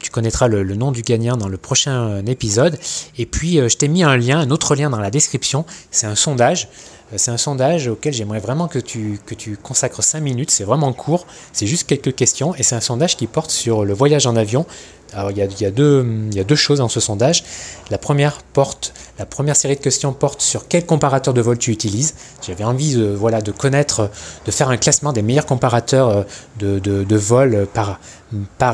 tu 0.00 0.10
connaîtras 0.10 0.48
le, 0.48 0.64
nom 0.74 0.92
du 0.92 1.02
gagnant 1.02 1.36
dans 1.36 1.48
le 1.48 1.56
prochain 1.56 2.08
euh, 2.08 2.22
épisode. 2.26 2.78
Et 3.18 3.26
puis, 3.26 3.56
je 3.56 3.76
t'ai 3.76 3.88
mis 3.88 4.02
un 4.02 4.16
lien, 4.16 4.38
un 4.40 4.50
autre 4.50 4.74
lien 4.74 4.90
dans 4.90 5.00
la 5.00 5.10
description. 5.10 5.64
C'est 5.90 6.06
un 6.06 6.14
sondage. 6.14 6.68
C'est 7.16 7.30
un 7.30 7.36
sondage 7.36 7.88
auquel 7.88 8.12
j'aimerais 8.12 8.40
vraiment 8.40 8.68
que 8.68 8.78
tu, 8.78 9.20
consacres 9.62 10.02
5 10.02 10.20
minutes. 10.20 10.50
C'est 10.50 10.64
vraiment 10.64 10.92
court. 10.92 11.26
C'est 11.52 11.66
juste 11.66 11.86
quelques 11.86 12.14
questions. 12.14 12.54
Et 12.54 12.62
c'est 12.62 12.74
un 12.74 12.80
sondage 12.80 13.16
qui 13.16 13.26
porte 13.26 13.50
sur 13.50 13.84
le 13.84 13.94
voyage 13.94 14.26
en 14.26 14.36
avion. 14.36 14.66
Alors, 15.12 15.30
il 15.30 15.36
y 15.36 15.64
a, 15.64 15.70
deux, 15.70 16.56
choses 16.56 16.78
dans 16.78 16.88
ce 16.88 17.00
sondage. 17.00 17.44
La 17.90 17.98
première 17.98 18.42
porte 18.42 18.92
la 19.16 19.26
première 19.26 19.54
série 19.54 19.76
de 19.76 19.80
questions 19.80 20.12
porte 20.12 20.40
sur 20.40 20.66
quel 20.66 20.84
comparateur 20.84 21.34
de 21.34 21.40
vol 21.40 21.56
tu 21.56 21.70
utilises. 21.70 22.14
J'avais 22.44 22.64
envie 22.64 22.96
de, 22.96 23.06
voilà, 23.06 23.40
de 23.40 23.52
connaître, 23.52 24.10
de 24.44 24.50
faire 24.50 24.70
un 24.70 24.76
classement 24.76 25.12
des 25.12 25.22
meilleurs 25.22 25.46
comparateurs 25.46 26.08
euh, 26.08 26.22
de, 26.58 27.16
vol 27.16 27.68
par, 27.72 28.00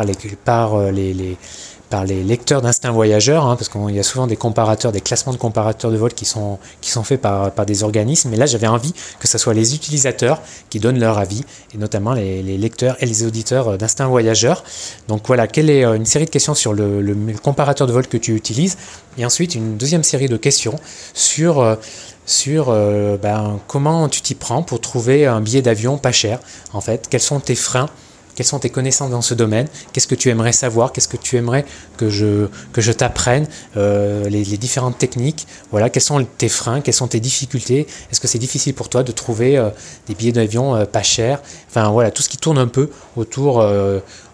les, 0.05 0.15
euh, 0.49 0.91
les 0.91 1.37
par 1.91 2.05
les 2.05 2.23
lecteurs 2.23 2.63
d'instinct 2.63 2.93
voyageur, 2.93 3.45
hein, 3.45 3.57
parce 3.57 3.69
qu'il 3.69 3.95
y 3.95 3.99
a 3.99 4.03
souvent 4.05 4.29
des 4.29 4.37
comparateurs, 4.37 4.93
des 4.93 5.01
classements 5.01 5.33
de 5.33 5.39
comparateurs 5.39 5.91
de 5.91 5.97
vol 5.97 6.15
qui 6.15 6.25
sont, 6.25 6.59
faits 7.03 7.21
par, 7.21 7.51
des 7.67 7.83
organismes. 7.83 8.31
Mais 8.31 8.37
là, 8.37 8.47
j'avais 8.47 8.69
envie 8.69 8.95
que 9.19 9.27
ce 9.27 9.37
soit 9.37 9.53
les 9.53 9.75
utilisateurs 9.75 10.41
qui 10.71 10.79
donnent 10.79 11.01
leur 11.01 11.19
avis, 11.19 11.45
et 11.75 11.79
notamment 11.79 12.15
les, 12.15 12.43
lecteurs 12.43 12.97
et 13.01 13.07
les 13.07 13.25
auditeurs 13.25 13.77
d'instinct 13.77 14.07
voyageur. 14.07 14.63
Donc 15.09 15.27
voilà, 15.27 15.49
quelle 15.49 15.69
est 15.69 15.85
euh, 15.85 15.95
une 15.95 16.07
série 16.07 16.27
de 16.27 16.31
questions 16.31 16.55
sur 16.55 16.73
le, 16.73 17.17
comparateur 17.43 17.87
de 17.87 17.93
vol 17.93 18.07
que 18.07 18.17
tu 18.17 18.35
utilises, 18.35 18.79
et 19.19 19.27
ensuite 19.27 19.57
une 19.57 19.77
deuxième 19.77 20.05
série 20.05 20.29
de 20.29 20.37
questions 20.37 20.77
sur 21.13 21.61
euh, 21.61 21.75
sur 22.27 22.67
euh, 22.69 23.17
ben, 23.17 23.59
comment 23.67 24.09
tu 24.09 24.21
t'y 24.21 24.37
prends 24.37 24.63
pour 24.63 24.81
trouver 24.81 25.27
un 25.27 25.41
billet 25.41 25.63
d'avion 25.63 25.99
pas 25.99 26.13
cher, 26.13 26.39
en 26.73 26.81
fait, 26.81 27.09
quels 27.11 27.21
sont 27.21 27.41
tes 27.41 27.57
freins 27.57 27.89
quelles 28.41 28.47
sont 28.47 28.59
tes 28.59 28.71
connaissances 28.71 29.11
dans 29.11 29.21
ce 29.21 29.35
domaine? 29.35 29.69
Qu'est-ce 29.93 30.07
que 30.07 30.15
tu 30.15 30.31
aimerais 30.31 30.53
savoir? 30.53 30.95
Qu'est-ce 30.95 31.09
que 31.09 31.19
tu 31.19 31.37
aimerais 31.37 31.67
que 31.99 32.09
je, 32.09 32.91
t'apprenne? 32.91 33.47
Euh, 33.77 34.31
les, 34.31 34.57
différentes 34.57 34.97
techniques. 34.97 35.47
Voilà, 35.71 35.91
quels 35.91 36.03
sont 36.03 36.27
tes 36.39 36.49
freins? 36.49 36.81
Quelles 36.81 36.95
sont 36.95 37.09
tes 37.09 37.21
difficultés? 37.21 37.87
Est-ce 38.11 38.19
que 38.19 38.29
c'est 38.29 38.39
difficile 38.39 38.73
pour 38.73 38.89
toi 38.89 39.03
de 39.03 39.13
trouver 39.13 39.59
euh, 39.59 39.69
des 40.07 40.15
billets 40.15 40.33
d'avion 40.33 40.75
euh, 40.75 40.87
pas 40.87 41.03
chers? 41.03 41.43
Enfin 41.69 41.91
voilà, 41.91 42.11
tout 42.11 42.23
ce 42.23 42.31
qui 42.31 42.39
tourne 42.39 42.57
un 42.57 42.67
peu 42.67 42.89
autour, 43.15 43.63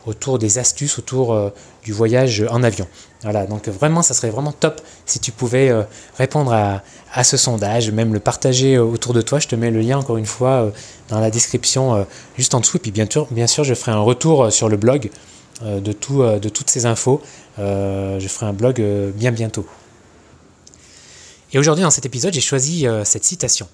autour 0.07 0.39
des 0.39 0.59
astuces, 0.59 0.99
autour 0.99 1.53
du 1.85 1.93
voyage 1.93 2.45
en 2.51 2.63
avion. 2.63 2.87
Voilà, 3.23 3.47
donc 3.47 3.69
vraiment, 3.69 4.03
ça 4.03 4.15
serait 4.15 4.31
vraiment 4.31 4.53
top 4.53 4.81
si 5.05 5.19
tu 5.19 5.33
pouvais 5.33 5.69
euh, 5.69 5.83
répondre 6.17 6.53
à, 6.53 7.25
ce 7.25 7.37
sondage, 7.37 7.91
même 7.91 8.13
le 8.13 8.21
partager 8.21 8.77
euh, 8.77 8.85
autour 8.85 9.15
de 9.15 9.21
toi. 9.21 9.39
Je 9.39 9.49
te 9.49 9.57
mets 9.57 9.71
le 9.71 9.81
lien 9.81 9.99
encore 9.99 10.17
une 10.17 10.27
fois 10.27 10.51
euh, 10.51 10.71
dans 11.09 11.19
la 11.19 11.31
description 11.31 12.07
juste 12.37 12.55
en 12.55 12.61
dessous. 12.61 12.77
Et 12.77 12.81
puis 12.81 12.93
bien 12.93 13.07
sûr, 13.11 13.27
bien 13.33 13.47
sûr, 13.47 13.65
je 13.65 13.75
ferai 13.75 13.93
un 13.93 14.01
retour 14.01 14.53
sur 14.53 14.69
le 14.69 14.77
blog 14.77 15.11
de, 15.65 15.93
tout, 15.93 16.23
de 16.23 16.49
toutes 16.49 16.69
ces 16.69 16.85
infos. 16.85 17.23
je 17.59 18.27
ferai 18.29 18.47
un 18.47 18.53
blog 18.53 18.83
bien 19.15 19.33
bientôt. 19.33 19.67
Et 21.53 21.59
aujourd'hui, 21.59 21.83
dans 21.83 21.91
cet 21.91 22.07
épisode, 22.07 22.33
j'ai 22.33 22.41
choisi 22.41 22.87
cette 23.05 23.25
citation. 23.25 23.69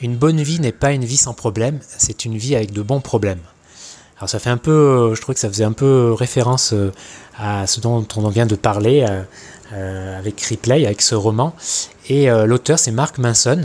Une 0.00 0.16
bonne 0.16 0.42
vie 0.42 0.58
n'est 0.58 0.72
pas 0.72 0.92
une 0.92 1.04
vie 1.04 1.18
sans 1.18 1.34
problème, 1.34 1.80
c'est 1.98 2.24
une 2.24 2.36
vie 2.36 2.56
avec 2.56 2.72
de 2.72 2.82
bons 2.82 3.00
problèmes. 3.00 3.40
Alors 4.18 4.28
ça 4.28 4.38
fait 4.38 4.50
un 4.50 4.56
peu, 4.56 4.70
euh, 4.70 5.14
je 5.14 5.20
trouvais 5.20 5.34
que 5.34 5.40
ça 5.40 5.48
faisait 5.48 5.64
un 5.64 5.72
peu 5.72 6.12
référence 6.12 6.72
euh, 6.72 6.92
à 7.36 7.66
ce 7.66 7.80
dont 7.80 8.06
on 8.16 8.28
vient 8.28 8.46
de 8.46 8.54
parler 8.54 9.04
euh, 9.72 10.18
avec 10.18 10.40
Ripley, 10.40 10.86
avec 10.86 11.02
ce 11.02 11.14
roman. 11.14 11.54
Et 12.08 12.28
l'auteur 12.28 12.78
c'est 12.78 12.92
Mark 12.92 13.18
Manson. 13.18 13.62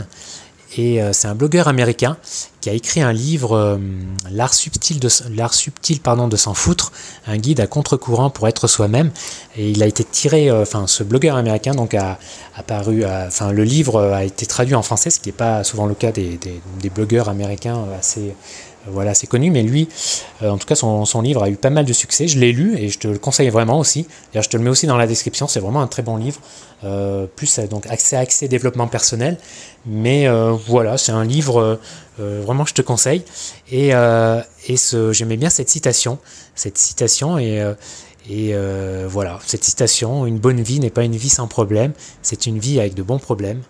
Et 0.78 1.00
c'est 1.12 1.26
un 1.26 1.34
blogueur 1.34 1.66
américain 1.66 2.16
qui 2.60 2.70
a 2.70 2.72
écrit 2.72 3.02
un 3.02 3.12
livre, 3.12 3.78
L'art 4.30 4.54
subtil, 4.54 5.00
de, 5.00 5.08
l'art 5.34 5.52
subtil 5.52 6.00
pardon, 6.00 6.28
de 6.28 6.36
s'en 6.36 6.54
foutre, 6.54 6.92
un 7.26 7.36
guide 7.36 7.60
à 7.60 7.66
contre-courant 7.66 8.30
pour 8.30 8.46
être 8.48 8.66
soi-même. 8.66 9.10
Et 9.56 9.68
il 9.68 9.82
a 9.82 9.86
été 9.86 10.04
tiré, 10.04 10.50
enfin 10.50 10.86
ce 10.86 11.02
blogueur 11.02 11.36
américain 11.36 11.74
donc 11.74 11.94
a, 11.94 12.18
apparu, 12.56 13.04
enfin 13.04 13.52
le 13.52 13.64
livre 13.64 14.00
a 14.00 14.24
été 14.24 14.46
traduit 14.46 14.76
en 14.76 14.82
français, 14.82 15.10
ce 15.10 15.20
qui 15.20 15.28
n'est 15.28 15.34
pas 15.34 15.64
souvent 15.64 15.86
le 15.86 15.94
cas 15.94 16.12
des, 16.12 16.38
des 16.80 16.90
blogueurs 16.90 17.28
américains 17.28 17.84
assez 17.98 18.34
voilà, 18.86 19.14
c'est 19.14 19.26
connu, 19.26 19.50
mais 19.50 19.62
lui, 19.62 19.88
euh, 20.42 20.50
en 20.50 20.58
tout 20.58 20.66
cas, 20.66 20.74
son, 20.74 21.20
livre 21.22 21.42
a 21.42 21.50
eu 21.50 21.56
pas 21.56 21.70
mal 21.70 21.84
de 21.84 21.92
succès. 21.92 22.28
Je 22.28 22.38
l'ai 22.38 22.52
lu 22.52 22.76
et 22.78 22.88
je 22.88 22.98
te 22.98 23.08
le 23.08 23.18
conseille 23.18 23.50
vraiment 23.50 23.78
aussi. 23.78 24.06
D'ailleurs, 24.32 24.44
je 24.44 24.48
te 24.48 24.56
le 24.56 24.62
mets 24.62 24.70
aussi 24.70 24.86
dans 24.86 24.96
la 24.96 25.06
description. 25.06 25.46
C'est 25.46 25.60
vraiment 25.60 25.82
un 25.82 25.86
très 25.86 26.02
bon 26.02 26.16
livre. 26.16 26.40
Euh, 26.82 27.26
plus 27.26 27.58
donc 27.58 27.86
accès 27.88 28.16
accès 28.16 28.48
développement 28.48 28.86
personnel. 28.86 29.36
Mais 29.84 30.26
euh, 30.26 30.52
voilà, 30.52 30.96
c'est 30.96 31.12
un 31.12 31.24
livre 31.24 31.78
vraiment 32.18 32.66
je 32.66 32.74
te 32.74 32.82
conseille. 32.82 33.22
Et, 33.70 33.88
et 33.88 34.76
j'aimais 35.12 35.36
bien 35.38 35.48
cette 35.48 35.70
citation, 35.70 36.18
cette 36.54 36.76
citation 36.76 37.38
et 37.38 37.64
et 38.28 38.54
voilà, 39.08 39.38
cette 39.46 39.64
citation, 39.64 40.26
une 40.26 40.38
bonne 40.38 40.60
vie 40.60 40.80
n'est 40.80 40.90
pas 40.90 41.02
une 41.02 41.16
vie 41.16 41.30
sans 41.30 41.48
problème, 41.48 41.92
c'est 42.20 42.46
une 42.46 42.58
vie 42.58 42.78
avec 42.78 42.94
de 42.94 43.02
bons 43.02 43.18
problèmes 43.18 43.62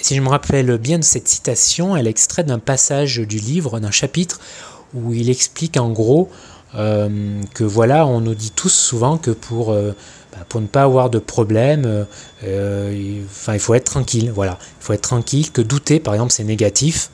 si 0.00 0.16
je 0.16 0.20
me 0.20 0.28
rappelle 0.28 0.76
bien 0.78 0.98
de 0.98 1.04
cette 1.04 1.28
citation, 1.28 1.96
elle 1.96 2.06
est 2.06 2.10
extraite 2.10 2.46
d'un 2.46 2.58
passage 2.58 3.18
du 3.18 3.38
livre, 3.38 3.80
d'un 3.80 3.90
chapitre, 3.90 4.40
où 4.94 5.12
il 5.12 5.30
explique 5.30 5.76
en 5.76 5.90
gros 5.90 6.28
euh, 6.76 7.40
que 7.54 7.62
voilà, 7.62 8.06
on 8.06 8.20
nous 8.20 8.34
dit 8.34 8.50
tous 8.50 8.72
souvent 8.72 9.16
que 9.16 9.30
pour, 9.30 9.70
euh, 9.70 9.92
bah, 10.32 10.44
pour 10.48 10.60
ne 10.60 10.66
pas 10.66 10.82
avoir 10.82 11.08
de 11.08 11.18
problème, 11.18 12.06
euh, 12.44 12.92
il, 12.92 13.22
il 13.52 13.60
faut 13.60 13.74
être 13.74 13.84
tranquille. 13.84 14.32
Voilà, 14.34 14.58
il 14.80 14.84
faut 14.84 14.92
être 14.92 15.02
tranquille, 15.02 15.52
que 15.52 15.62
douter, 15.62 16.00
par 16.00 16.14
exemple, 16.14 16.32
c'est 16.32 16.44
négatif. 16.44 17.10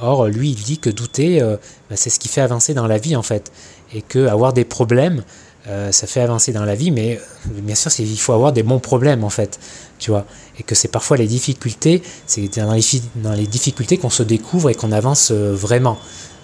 Or, 0.00 0.26
lui, 0.26 0.50
il 0.50 0.56
dit 0.56 0.78
que 0.78 0.90
douter, 0.90 1.40
bah, 1.40 1.96
c'est 1.96 2.10
ce 2.10 2.18
qui 2.18 2.28
fait 2.28 2.40
avancer 2.40 2.74
dans 2.74 2.86
la 2.86 2.98
vie, 2.98 3.14
en 3.14 3.22
fait. 3.22 3.52
Et 3.94 4.02
que 4.02 4.26
avoir 4.26 4.52
des 4.52 4.64
problèmes, 4.64 5.22
euh, 5.66 5.92
ça 5.92 6.06
fait 6.06 6.20
avancer 6.20 6.52
dans 6.52 6.64
la 6.64 6.74
vie, 6.74 6.90
mais 6.90 7.16
euh, 7.16 7.60
bien 7.62 7.74
sûr, 7.74 7.90
il 7.98 8.18
faut 8.18 8.34
avoir 8.34 8.52
des 8.52 8.62
bons 8.62 8.80
problèmes 8.80 9.24
en 9.24 9.30
fait, 9.30 9.58
tu 9.98 10.10
vois. 10.10 10.26
Et 10.58 10.62
que 10.62 10.74
c'est 10.74 10.88
parfois 10.88 11.16
les 11.16 11.26
difficultés, 11.26 12.02
c'est 12.26 12.50
dans 12.58 13.32
les, 13.32 13.46
difficultés 13.46 13.96
qu'on 13.96 14.10
se 14.10 14.22
découvre 14.22 14.68
et 14.68 14.74
qu'on 14.74 14.92
avance 14.92 15.30
euh, 15.30 15.54
vraiment. 15.54 15.98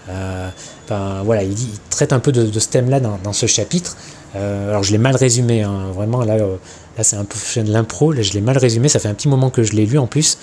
enfin, 0.09 1.23
voilà, 1.23 1.43
il, 1.43 1.55
traite 1.91 2.15
un 2.15 2.19
peu 2.19 2.33
de, 2.33 2.59
ce 2.59 2.69
thème-là 2.69 2.99
dans, 3.01 3.33
ce 3.35 3.47
chapitre. 3.47 3.97
alors 4.35 4.83
je 4.83 4.93
l'ai 4.93 4.99
mal 4.99 5.17
résumé, 5.17 5.63
hein, 5.63 5.91
vraiment 5.95 6.25
là, 6.25 6.37
là 6.39 7.05
c'est 7.05 7.17
un 7.17 7.27
peu 7.27 7.63
de 7.63 7.71
l'impro, 7.71 8.15
je 8.15 8.33
l'ai 8.33 8.41
mal 8.41 8.57
résumé, 8.57 8.89
ça 8.89 8.99
fait 8.99 9.09
un 9.09 9.15
petit 9.15 9.29
moment 9.29 9.51
que 9.51 9.63
je 9.63 9.73
l'ai 9.73 9.87
lu 9.87 9.99
en 9.99 10.07
plus. 10.07 10.39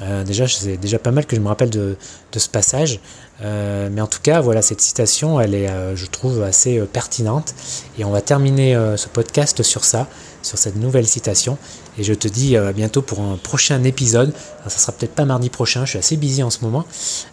Euh, 0.00 0.24
déjà, 0.24 0.46
c'est 0.46 0.76
déjà 0.76 0.98
pas 0.98 1.10
mal 1.10 1.26
que 1.26 1.34
je 1.34 1.40
me 1.40 1.48
rappelle 1.48 1.70
de, 1.70 1.96
ce 2.36 2.48
passage. 2.48 3.00
Euh, 3.42 3.88
mais 3.90 4.00
en 4.00 4.06
tout 4.06 4.20
cas, 4.22 4.40
voilà, 4.40 4.62
cette 4.62 4.80
citation, 4.80 5.40
elle 5.40 5.54
est, 5.54 5.68
euh, 5.68 5.96
je 5.96 6.06
trouve, 6.06 6.42
assez 6.42 6.80
pertinente. 6.80 7.54
Et 7.98 8.04
on 8.04 8.10
va 8.10 8.20
terminer 8.20 8.74
ce 8.96 9.08
podcast 9.08 9.62
sur 9.62 9.84
ça, 9.84 10.06
sur 10.42 10.58
cette 10.58 10.76
nouvelle 10.76 11.06
citation. 11.06 11.58
Et 11.98 12.04
je 12.04 12.14
te 12.14 12.28
dis 12.28 12.56
à 12.56 12.72
bientôt 12.72 13.02
pour 13.02 13.20
un 13.20 13.36
prochain 13.36 13.82
épisode. 13.84 14.32
Ça 14.64 14.70
ça 14.70 14.78
sera 14.78 14.92
peut-être 14.92 15.14
pas 15.14 15.24
mardi 15.24 15.50
prochain, 15.50 15.84
je 15.84 15.90
suis 15.90 15.98
assez 15.98 16.16
busy 16.16 16.42
en 16.42 16.50
ce 16.50 16.64
moment. 16.64 16.84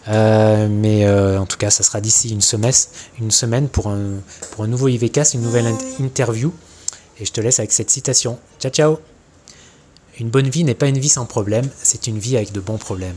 mais 0.08 1.08
en 1.08 1.46
tout 1.46 1.58
cas, 1.58 1.70
ça 1.70 1.82
sera 1.82 2.00
d'ici 2.00 2.30
une 2.30 2.40
semaine, 2.40 2.72
une 3.20 3.30
semaine 3.30 3.68
pour 3.68 3.88
un, 3.88 4.20
pour 4.50 4.64
un 4.64 4.68
nouveau 4.68 4.88
IVCast, 4.88 5.34
une 5.34 5.42
nouvelle 5.42 5.72
interview. 6.00 6.52
Et 7.18 7.24
je 7.24 7.32
te 7.32 7.40
laisse 7.40 7.60
avec 7.60 7.72
cette 7.72 7.90
citation. 7.90 8.38
Ciao, 8.58 8.70
ciao 8.70 9.15
une 10.18 10.30
bonne 10.30 10.48
vie 10.48 10.64
n'est 10.64 10.74
pas 10.74 10.88
une 10.88 10.98
vie 10.98 11.10
sans 11.10 11.26
problème, 11.26 11.68
c'est 11.82 12.06
une 12.06 12.18
vie 12.18 12.36
avec 12.36 12.52
de 12.52 12.60
bons 12.60 12.78
problèmes. 12.78 13.16